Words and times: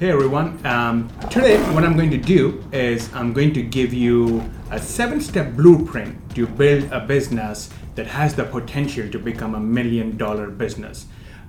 Hey 0.00 0.10
everyone. 0.10 0.58
Um, 0.64 1.10
today, 1.28 1.58
what 1.74 1.84
I'm 1.84 1.94
going 1.94 2.10
to 2.10 2.16
do 2.16 2.64
is 2.72 3.12
I'm 3.12 3.34
going 3.34 3.52
to 3.52 3.60
give 3.60 3.92
you 3.92 4.42
a 4.70 4.80
seven 4.80 5.20
step 5.20 5.52
blueprint 5.52 6.34
to 6.36 6.46
build 6.46 6.90
a 6.90 7.00
business 7.00 7.68
that 7.96 8.06
has 8.06 8.34
the 8.34 8.44
potential 8.44 9.10
to 9.10 9.18
become 9.18 9.54
a 9.54 9.60
million 9.60 10.16
dollar 10.16 10.48
business. 10.48 11.04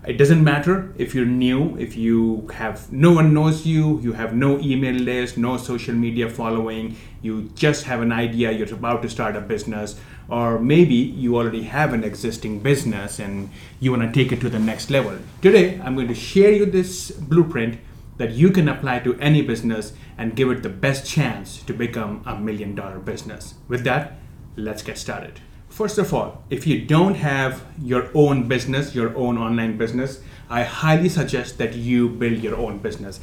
It 0.06 0.18
doesn't 0.18 0.44
matter 0.44 0.94
if 0.98 1.16
you're 1.16 1.26
new, 1.26 1.78
if 1.78 1.96
you 1.96 2.50
have 2.54 2.92
no 2.92 3.14
one 3.14 3.34
knows 3.34 3.66
you, 3.66 4.02
you 4.02 4.12
have 4.12 4.34
no 4.36 4.60
email 4.60 4.96
list, 4.96 5.38
no 5.38 5.56
social 5.56 5.96
media 5.96 6.30
following, 6.30 6.98
you 7.22 7.44
just 7.56 7.86
have 7.86 8.02
an 8.02 8.12
idea, 8.12 8.52
you're 8.52 8.74
about 8.74 9.02
to 9.04 9.10
start 9.10 9.38
a 9.38 9.42
business, 9.42 9.98
or 10.28 10.60
maybe 10.60 10.96
you 10.96 11.38
already 11.38 11.64
have 11.64 11.94
an 11.94 12.04
existing 12.04 12.60
business 12.60 13.18
and 13.18 13.50
you 13.80 13.92
want 13.92 14.04
to 14.04 14.12
take 14.12 14.34
it 14.34 14.42
to 14.42 14.50
the 14.50 14.60
next 14.60 14.90
level. 14.90 15.18
Today, 15.42 15.80
I'm 15.80 15.96
going 15.96 16.10
to 16.10 16.16
share 16.16 16.52
you 16.52 16.66
this 16.66 17.12
blueprint 17.12 17.80
that 18.18 18.32
you 18.32 18.52
can 18.52 18.68
apply 18.70 19.00
to 19.00 19.16
any 19.20 19.42
business 19.42 19.94
and 20.18 20.36
give 20.36 20.50
it 20.52 20.64
the 20.64 20.70
best 20.70 21.06
chance 21.06 21.64
to 21.64 21.74
become 21.74 22.22
a 22.26 22.36
million 22.36 22.76
dollar 22.76 23.00
business. 23.00 23.56
With 23.68 23.84
that, 23.86 24.18
let's 24.56 24.84
get 24.84 24.98
started. 24.98 25.40
First 25.70 25.98
of 25.98 26.14
all, 26.14 26.44
if 26.50 26.68
you 26.68 26.86
don't 26.86 27.16
have 27.16 27.64
your 27.82 28.10
own 28.14 28.48
business, 28.48 28.94
your 28.94 29.16
own 29.18 29.38
online 29.38 29.78
business, 29.78 30.22
I 30.50 30.64
highly 30.64 31.08
suggest 31.08 31.58
that 31.60 31.76
you 31.76 32.10
build 32.10 32.40
your 32.40 32.58
own 32.58 32.80
business. 32.80 33.22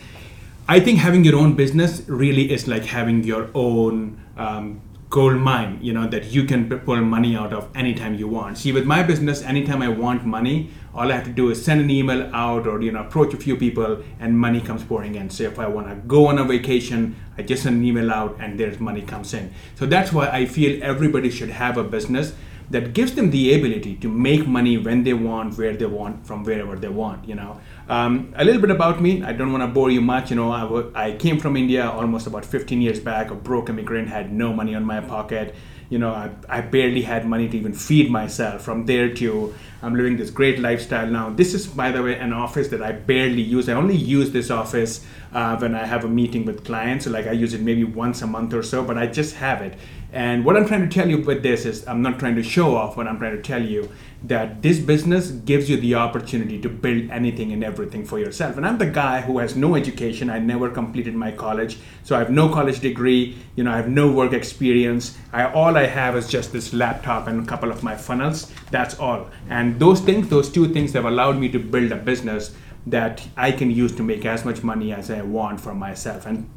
I 0.67 0.81
think 0.81 0.99
having 0.99 1.25
your 1.25 1.37
own 1.37 1.55
business 1.55 2.03
really 2.09 2.51
is 2.51 2.67
like 2.67 2.85
having 2.85 3.23
your 3.25 3.51
own 3.55 4.21
um, 4.37 4.81
gold 5.11 5.37
mine, 5.37 5.79
you 5.81 5.93
know, 5.93 6.07
that 6.07 6.27
you 6.27 6.45
can 6.45 6.69
pull 6.81 7.01
money 7.01 7.35
out 7.35 7.53
of 7.53 7.75
anytime 7.75 8.15
you 8.15 8.29
want. 8.29 8.59
See, 8.59 8.73
with 8.73 8.85
my 8.85 9.03
business, 9.03 9.43
anytime 9.43 9.81
I 9.81 9.89
want 9.89 10.25
money, 10.25 10.71
all 10.95 11.11
I 11.11 11.15
have 11.15 11.25
to 11.25 11.31
do 11.31 11.51
is 11.51 11.65
send 11.65 11.81
an 11.81 11.91
email 11.91 12.29
out 12.35 12.67
or, 12.67 12.83
you 12.83 12.93
know, 12.93 13.01
approach 13.01 13.33
a 13.33 13.39
few 13.39 13.57
people 13.57 14.03
and 14.21 14.39
money 14.39 14.61
comes 14.61 14.85
pouring 14.85 15.15
in. 15.15 15.31
So 15.31 15.45
if 15.45 15.59
I 15.59 15.67
want 15.67 15.89
to 15.89 15.95
go 16.07 16.27
on 16.27 16.39
a 16.39 16.45
vacation, 16.45 17.17
I 17.39 17.43
just 17.43 17.63
send 17.63 17.77
an 17.77 17.85
email 17.85 18.11
out 18.11 18.37
and 18.39 18.61
there's 18.61 18.81
money 18.81 19.01
comes 19.01 19.33
in. 19.33 19.55
So 19.77 19.87
that's 19.87 20.13
why 20.13 20.29
I 20.29 20.45
feel 20.45 20.83
everybody 20.83 21.31
should 21.31 21.51
have 21.51 21.79
a 21.79 21.85
business 21.85 22.35
that 22.71 22.93
gives 22.93 23.15
them 23.15 23.31
the 23.31 23.55
ability 23.55 23.97
to 23.97 24.09
make 24.09 24.47
money 24.47 24.77
when 24.77 25.03
they 25.05 25.15
want, 25.15 25.57
where 25.57 25.75
they 25.75 25.87
want, 25.87 26.27
from 26.27 26.45
wherever 26.45 26.77
they 26.77 26.89
want. 26.89 27.27
You 27.27 27.35
know, 27.35 27.61
um, 27.89 28.35
a 28.37 28.45
little 28.45 28.61
bit 28.61 28.71
about 28.71 29.01
me. 29.01 29.23
I 29.23 29.33
don't 29.33 29.51
want 29.53 29.63
to 29.63 29.69
bore 29.69 29.91
you 29.91 30.01
much. 30.01 30.31
You 30.31 30.37
know, 30.37 30.53
I, 30.53 30.61
w- 30.61 30.93
I 30.95 31.13
came 31.13 31.39
from 31.39 31.57
India 31.57 31.89
almost 31.91 32.27
about 32.27 32.45
15 32.45 32.83
years 32.83 33.01
back. 33.01 33.31
A 33.31 33.35
broke 33.35 33.71
immigrant, 33.71 34.09
had 34.09 34.33
no 34.33 34.53
money 34.53 34.75
on 34.75 34.85
my 34.85 35.01
pocket. 35.01 35.55
You 35.89 35.99
know, 35.99 36.11
I, 36.13 36.31
I 36.49 36.61
barely 36.61 37.01
had 37.01 37.27
money 37.27 37.49
to 37.49 37.57
even 37.57 37.73
feed 37.73 38.11
myself. 38.11 38.63
From 38.63 38.85
there 38.85 39.15
to 39.15 39.55
I'm 39.81 39.95
living 39.95 40.17
this 40.17 40.31
great 40.31 40.59
lifestyle 40.59 41.07
now. 41.07 41.31
This 41.31 41.55
is, 41.55 41.67
by 41.67 41.93
the 41.93 42.03
way, 42.03 42.19
an 42.19 42.33
office 42.33 42.69
that 42.69 42.83
I 42.83 42.93
barely 42.93 43.43
use. 43.43 43.69
I 43.69 43.73
only 43.75 43.97
use 43.97 44.33
this 44.33 44.51
office 44.51 45.07
uh, 45.33 45.57
when 45.57 45.75
I 45.75 45.87
have 45.87 46.05
a 46.05 46.09
meeting 46.09 46.45
with 46.45 46.65
clients. 46.65 47.05
So, 47.05 47.11
like, 47.11 47.27
I 47.27 47.33
use 47.33 47.55
it 47.55 47.61
maybe 47.63 47.85
once 47.85 48.21
a 48.21 48.27
month 48.27 48.53
or 48.55 48.63
so, 48.63 48.83
but 48.83 48.99
I 48.99 49.07
just 49.07 49.37
have 49.37 49.63
it. 49.63 49.79
And 50.11 50.45
what 50.45 50.57
I'm 50.57 50.67
trying 50.67 50.89
to 50.89 50.95
tell 50.95 51.09
you 51.09 51.19
with 51.19 51.43
this 51.43 51.67
is, 51.67 51.87
I'm 51.87 52.01
not 52.01 52.19
trying 52.19 52.37
to 52.37 52.43
show 52.43 52.77
off, 52.77 52.97
but 52.97 53.07
I'm 53.07 53.19
trying 53.19 53.37
to 53.37 53.43
tell 53.43 53.63
you 53.63 53.91
that 54.25 54.63
this 54.63 54.79
business 54.79 55.31
gives 55.31 55.69
you 55.69 55.77
the 55.77 55.97
opportunity 55.97 56.59
to 56.63 56.69
build 56.69 57.11
anything 57.11 57.53
and 57.53 57.63
everything 57.63 58.07
for 58.07 58.19
yourself. 58.19 58.57
And 58.57 58.67
I'm 58.67 58.79
the 58.79 58.87
guy 58.87 59.21
who 59.21 59.39
has 59.39 59.55
no 59.55 59.75
education. 59.75 60.31
I 60.31 60.39
never 60.39 60.71
completed 60.71 61.15
my 61.15 61.31
college, 61.31 61.79
so 62.05 62.17
I 62.17 62.21
have 62.21 62.31
no 62.31 62.49
college 62.49 62.81
degree. 62.81 63.37
You 63.55 63.65
know, 63.65 63.71
I 63.71 63.77
have 63.77 63.89
no 63.89 64.11
work 64.11 64.33
experience. 64.33 65.17
I, 65.33 65.45
all 65.53 65.77
I 65.77 65.87
have 65.87 66.17
is 66.17 66.27
just 66.27 66.53
this 66.53 66.73
laptop 66.73 67.27
and 67.27 67.43
a 67.43 67.47
couple 67.47 67.71
of 67.71 67.83
my 67.83 67.95
funnels. 67.95 68.51
That's 68.71 68.99
all. 68.99 69.29
And 69.51 69.79
those 69.79 70.01
things, 70.01 70.29
those 70.29 70.51
two 70.51 70.73
things, 70.73 70.95
have 70.95 71.05
allowed 71.05 71.39
me 71.39 71.51
to 71.51 71.59
build 71.59 71.93
a 71.93 71.97
business 71.97 72.55
that 72.87 73.29
I 73.37 73.53
can 73.53 73.71
use 73.71 73.95
to 73.97 74.03
make 74.03 74.25
as 74.25 74.45
much 74.45 74.63
money 74.63 74.93
as 74.93 75.11
I 75.11 75.21
want 75.21 75.61
for 75.61 75.75
myself. 75.75 76.25
And 76.25 76.49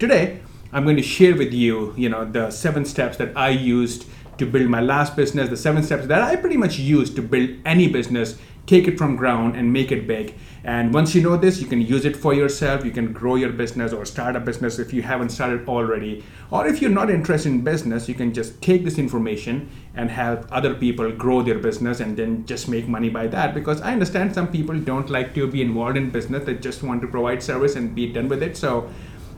today, 0.00 0.40
I'm 0.72 0.84
going 0.84 0.96
to 0.96 1.02
share 1.02 1.36
with 1.36 1.52
you, 1.52 1.94
you 1.96 2.08
know, 2.08 2.24
the 2.24 2.50
seven 2.50 2.84
steps 2.84 3.16
that 3.18 3.36
I 3.36 3.50
used 3.50 4.06
to 4.38 4.46
build 4.46 4.68
my 4.68 4.80
last 4.80 5.16
business, 5.16 5.48
the 5.48 5.56
seven 5.56 5.82
steps 5.82 6.06
that 6.06 6.22
I 6.22 6.36
pretty 6.36 6.56
much 6.56 6.78
use 6.78 7.12
to 7.14 7.22
build 7.22 7.50
any 7.64 7.88
business, 7.88 8.38
take 8.66 8.88
it 8.88 8.98
from 8.98 9.16
ground 9.16 9.56
and 9.56 9.72
make 9.72 9.92
it 9.92 10.06
big. 10.06 10.34
And 10.64 10.92
once 10.92 11.14
you 11.14 11.22
know 11.22 11.36
this, 11.36 11.60
you 11.60 11.68
can 11.68 11.80
use 11.80 12.04
it 12.04 12.16
for 12.16 12.34
yourself. 12.34 12.84
You 12.84 12.90
can 12.90 13.12
grow 13.12 13.36
your 13.36 13.52
business 13.52 13.92
or 13.92 14.04
start 14.04 14.34
a 14.34 14.40
business 14.40 14.80
if 14.80 14.92
you 14.92 15.00
haven't 15.02 15.28
started 15.28 15.68
already. 15.68 16.24
Or 16.50 16.66
if 16.66 16.82
you're 16.82 16.90
not 16.90 17.08
interested 17.08 17.50
in 17.50 17.62
business, 17.62 18.08
you 18.08 18.16
can 18.16 18.34
just 18.34 18.60
take 18.60 18.84
this 18.84 18.98
information 18.98 19.70
and 19.94 20.10
help 20.10 20.46
other 20.50 20.74
people 20.74 21.12
grow 21.12 21.42
their 21.42 21.60
business 21.60 22.00
and 22.00 22.16
then 22.16 22.44
just 22.46 22.68
make 22.68 22.88
money 22.88 23.08
by 23.08 23.28
that. 23.28 23.54
Because 23.54 23.80
I 23.80 23.92
understand 23.92 24.34
some 24.34 24.48
people 24.48 24.76
don't 24.80 25.08
like 25.08 25.34
to 25.34 25.46
be 25.46 25.62
involved 25.62 25.96
in 25.96 26.10
business, 26.10 26.44
they 26.44 26.54
just 26.54 26.82
want 26.82 27.00
to 27.02 27.06
provide 27.06 27.44
service 27.44 27.76
and 27.76 27.94
be 27.94 28.12
done 28.12 28.28
with 28.28 28.42
it. 28.42 28.56
So 28.56 28.90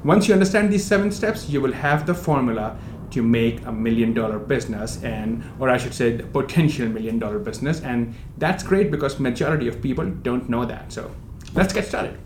once 0.05 0.29
you 0.29 0.35
understand 0.35 0.73
these 0.73 0.85
seven 0.85 1.11
steps, 1.11 1.49
you 1.49 1.61
will 1.61 1.73
have 1.73 2.07
the 2.07 2.15
formula 2.15 2.77
to 3.11 3.23
make 3.23 3.65
a 3.67 3.73
million 3.73 4.13
dollar 4.13 4.39
business 4.39 5.03
and 5.03 5.43
or 5.59 5.71
I 5.71 5.79
should 5.79 5.95
say 5.95 6.17
the 6.17 6.25
potential 6.25 6.89
million 6.89 7.19
dollar 7.19 7.39
business 7.39 7.81
and 7.81 8.15
that's 8.37 8.63
great 8.63 8.91
because 8.91 9.19
majority 9.19 9.67
of 9.67 9.81
people 9.81 10.05
don't 10.05 10.49
know 10.49 10.65
that. 10.65 10.93
So 10.93 11.11
let's 11.55 11.73
get 11.73 11.87
started. 11.87 12.19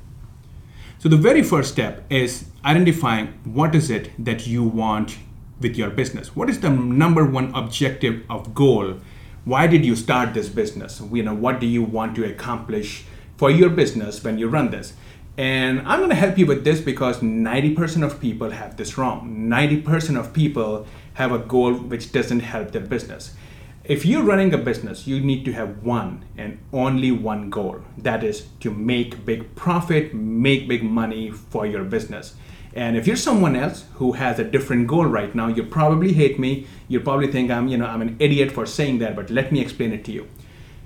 So 0.99 1.09
the 1.09 1.17
very 1.17 1.43
first 1.43 1.73
step 1.73 2.05
is 2.11 2.47
identifying 2.65 3.29
what 3.45 3.75
is 3.75 3.91
it 3.91 4.11
that 4.25 4.47
you 4.47 4.63
want 4.63 5.19
with 5.61 5.77
your 5.77 5.91
business. 5.91 6.37
What 6.37 6.51
is 6.51 6.61
the 6.61 6.71
number 6.71 7.25
one 7.25 7.55
objective 7.55 8.23
of 8.29 8.55
goal? 8.55 8.97
Why 9.45 9.67
did 9.67 9.85
you 9.85 9.97
start 9.97 10.35
this 10.35 10.49
business? 10.49 11.03
You 11.13 11.23
know, 11.23 11.35
what 11.35 11.61
do 11.61 11.67
you 11.67 11.83
want 11.83 12.15
to 12.17 12.25
accomplish 12.25 13.05
for 13.37 13.51
your 13.51 13.71
business 13.71 14.23
when 14.23 14.39
you 14.39 14.49
run 14.49 14.71
this? 14.71 14.95
And 15.39 15.81
I'm 15.89 16.01
going 16.01 16.11
to 16.11 16.17
help 16.17 16.37
you 16.37 16.45
with 16.45 16.63
this 16.63 16.81
because 16.81 17.21
90% 17.21 18.05
of 18.05 18.21
people 18.21 18.51
have 18.51 18.77
this 18.77 18.99
wrong. 18.99 19.49
90% 19.49 20.19
of 20.19 20.33
people 20.35 20.87
have 21.15 21.33
a 21.33 21.39
goal 21.39 21.73
which 21.75 22.13
doesn't 22.13 22.41
help 22.41 22.73
their 22.73 22.83
business. 22.83 23.35
If 23.85 24.05
you're 24.07 24.23
running 24.23 24.53
a 24.55 24.59
business, 24.59 25.07
you 25.07 25.21
need 25.21 25.45
to 25.47 25.53
have 25.53 25.83
one 25.83 26.25
and 26.37 26.59
only 26.73 27.11
one 27.11 27.51
goal 27.51 27.81
that 27.99 28.23
is 28.23 28.47
to 28.61 28.71
make 28.71 29.25
big 29.25 29.55
profit, 29.57 30.15
make 30.15 30.69
big 30.69 30.85
money 30.85 31.31
for 31.31 31.67
your 31.67 31.83
business. 31.83 32.37
And 32.75 32.97
if 32.97 33.07
you're 33.07 33.17
someone 33.17 33.57
else 33.57 33.87
who 33.95 34.13
has 34.13 34.39
a 34.39 34.45
different 34.45 34.87
goal 34.87 35.07
right 35.07 35.35
now, 35.35 35.49
you 35.49 35.65
probably 35.65 36.13
hate 36.13 36.39
me. 36.39 36.67
You 36.89 37.01
probably 37.01 37.27
think 37.27 37.51
I'm, 37.51 37.69
you 37.69 37.77
know, 37.77 37.87
I'm 37.87 38.03
an 38.03 38.17
idiot 38.19 38.53
for 38.53 38.67
saying 38.67 38.99
that, 38.99 39.17
but 39.17 39.31
let 39.31 39.51
me 39.51 39.61
explain 39.61 39.93
it 39.93 40.05
to 40.05 40.13
you. 40.13 40.29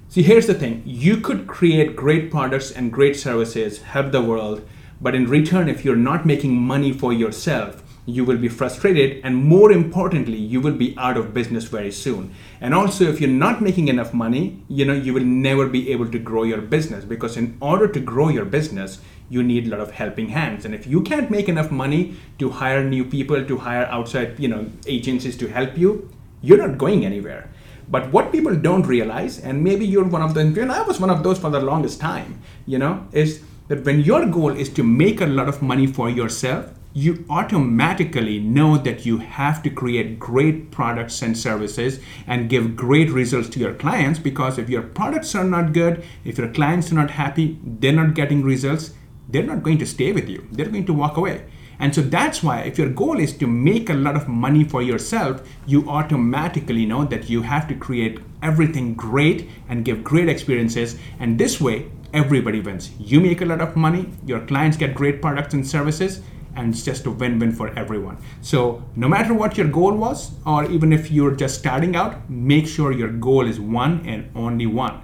See, 0.08 0.22
here's 0.22 0.46
the 0.46 0.54
thing 0.54 0.82
you 0.86 1.16
could 1.18 1.46
create 1.46 1.96
great 1.96 2.30
products 2.30 2.70
and 2.70 2.92
great 2.92 3.16
services, 3.16 3.82
help 3.82 4.12
the 4.12 4.22
world, 4.22 4.66
but 5.00 5.14
in 5.14 5.28
return, 5.28 5.68
if 5.68 5.84
you're 5.84 5.96
not 5.96 6.24
making 6.24 6.56
money 6.56 6.92
for 6.92 7.12
yourself, 7.12 7.82
you 8.06 8.24
will 8.24 8.38
be 8.38 8.48
frustrated, 8.48 9.20
and 9.24 9.34
more 9.34 9.72
importantly, 9.72 10.36
you 10.36 10.60
will 10.60 10.72
be 10.72 10.96
out 10.96 11.16
of 11.16 11.34
business 11.34 11.64
very 11.64 11.90
soon. 11.90 12.32
And 12.60 12.72
also, 12.72 13.04
if 13.04 13.20
you're 13.20 13.28
not 13.28 13.60
making 13.60 13.88
enough 13.88 14.14
money, 14.14 14.62
you 14.68 14.84
know, 14.84 14.94
you 14.94 15.12
will 15.12 15.24
never 15.24 15.66
be 15.66 15.90
able 15.90 16.08
to 16.12 16.18
grow 16.20 16.44
your 16.44 16.60
business 16.60 17.04
because 17.04 17.36
in 17.36 17.58
order 17.60 17.88
to 17.88 17.98
grow 17.98 18.28
your 18.28 18.44
business, 18.44 19.00
you 19.28 19.42
need 19.42 19.66
a 19.66 19.70
lot 19.70 19.80
of 19.80 19.90
helping 19.90 20.28
hands. 20.28 20.64
And 20.64 20.72
if 20.72 20.86
you 20.86 21.02
can't 21.02 21.32
make 21.32 21.48
enough 21.48 21.72
money 21.72 22.14
to 22.38 22.48
hire 22.50 22.84
new 22.84 23.04
people, 23.04 23.44
to 23.44 23.58
hire 23.58 23.86
outside, 23.86 24.38
you 24.38 24.46
know, 24.46 24.70
agencies 24.86 25.36
to 25.38 25.48
help 25.48 25.76
you, 25.76 26.08
you're 26.42 26.64
not 26.64 26.78
going 26.78 27.04
anywhere. 27.04 27.50
But 27.88 28.12
what 28.12 28.32
people 28.32 28.54
don't 28.56 28.86
realize, 28.86 29.38
and 29.38 29.62
maybe 29.62 29.86
you're 29.86 30.04
one 30.04 30.22
of 30.22 30.34
them, 30.34 30.58
and 30.58 30.72
I 30.72 30.82
was 30.82 31.00
one 31.00 31.10
of 31.10 31.22
those 31.22 31.38
for 31.38 31.50
the 31.50 31.60
longest 31.60 32.00
time, 32.00 32.42
you 32.66 32.78
know, 32.78 33.06
is 33.12 33.42
that 33.68 33.84
when 33.84 34.00
your 34.00 34.26
goal 34.26 34.50
is 34.50 34.68
to 34.70 34.82
make 34.82 35.20
a 35.20 35.26
lot 35.26 35.48
of 35.48 35.62
money 35.62 35.86
for 35.86 36.10
yourself, 36.10 36.66
you 36.96 37.26
automatically 37.28 38.40
know 38.40 38.78
that 38.78 39.04
you 39.04 39.18
have 39.18 39.62
to 39.62 39.68
create 39.68 40.18
great 40.18 40.70
products 40.70 41.20
and 41.20 41.36
services 41.36 42.00
and 42.26 42.48
give 42.48 42.74
great 42.74 43.10
results 43.10 43.50
to 43.50 43.60
your 43.60 43.74
clients 43.74 44.18
because 44.18 44.56
if 44.56 44.70
your 44.70 44.80
products 44.80 45.34
are 45.34 45.44
not 45.44 45.74
good, 45.74 46.02
if 46.24 46.38
your 46.38 46.48
clients 46.48 46.90
are 46.90 46.94
not 46.94 47.10
happy, 47.10 47.58
they're 47.62 47.92
not 47.92 48.14
getting 48.14 48.42
results, 48.42 48.94
they're 49.28 49.42
not 49.42 49.62
going 49.62 49.76
to 49.76 49.86
stay 49.86 50.10
with 50.10 50.26
you. 50.26 50.48
They're 50.50 50.70
going 50.70 50.86
to 50.86 50.94
walk 50.94 51.18
away. 51.18 51.44
And 51.78 51.94
so 51.94 52.02
that's 52.02 52.42
why, 52.42 52.60
if 52.60 52.78
your 52.78 52.88
goal 52.88 53.18
is 53.18 53.36
to 53.38 53.46
make 53.46 53.90
a 53.90 53.94
lot 53.94 54.16
of 54.16 54.28
money 54.28 54.64
for 54.64 54.82
yourself, 54.82 55.42
you 55.66 55.88
automatically 55.88 56.86
know 56.86 57.04
that 57.04 57.28
you 57.28 57.42
have 57.42 57.68
to 57.68 57.74
create 57.74 58.20
everything 58.42 58.94
great 58.94 59.48
and 59.68 59.84
give 59.84 60.02
great 60.02 60.28
experiences. 60.28 60.98
And 61.18 61.38
this 61.38 61.60
way, 61.60 61.90
everybody 62.12 62.60
wins. 62.60 62.90
You 62.98 63.20
make 63.20 63.40
a 63.40 63.46
lot 63.46 63.60
of 63.60 63.76
money, 63.76 64.10
your 64.24 64.40
clients 64.46 64.76
get 64.76 64.94
great 64.94 65.20
products 65.20 65.54
and 65.54 65.66
services, 65.66 66.22
and 66.54 66.72
it's 66.72 66.82
just 66.82 67.04
a 67.04 67.10
win 67.10 67.38
win 67.38 67.52
for 67.52 67.68
everyone. 67.78 68.16
So, 68.40 68.82
no 68.96 69.08
matter 69.08 69.34
what 69.34 69.58
your 69.58 69.68
goal 69.68 69.94
was, 69.94 70.32
or 70.46 70.64
even 70.70 70.92
if 70.92 71.10
you're 71.10 71.34
just 71.34 71.58
starting 71.58 71.94
out, 71.94 72.30
make 72.30 72.66
sure 72.66 72.92
your 72.92 73.10
goal 73.10 73.46
is 73.46 73.60
one 73.60 74.06
and 74.06 74.30
only 74.34 74.66
one 74.66 75.02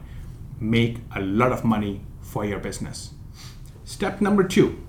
make 0.63 0.99
a 1.15 1.21
lot 1.21 1.53
of 1.53 1.65
money 1.65 2.01
for 2.21 2.45
your 2.45 2.61
business. 2.61 3.13
Step 3.85 4.21
number 4.21 4.45
two 4.45 4.81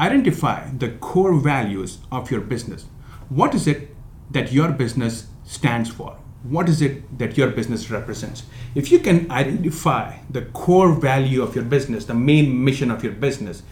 identify 0.00 0.66
the 0.70 0.88
core 0.92 1.34
values 1.34 1.98
of 2.10 2.30
your 2.30 2.40
business. 2.40 2.86
What 3.28 3.54
is 3.54 3.66
it 3.66 3.94
that 4.30 4.50
your 4.50 4.72
business 4.72 5.26
stands 5.44 5.90
for? 5.90 6.16
What 6.42 6.70
is 6.70 6.80
it 6.80 7.18
that 7.18 7.36
your 7.36 7.50
business 7.50 7.90
represents? 7.90 8.44
If 8.74 8.90
you 8.90 8.98
can 8.98 9.30
identify 9.30 10.16
the 10.30 10.42
core 10.42 10.94
value 10.94 11.42
of 11.42 11.54
your 11.54 11.64
business, 11.64 12.06
the 12.06 12.14
main 12.14 12.64
mission 12.64 12.90
of 12.90 13.04
your 13.04 13.12
business, 13.12 13.62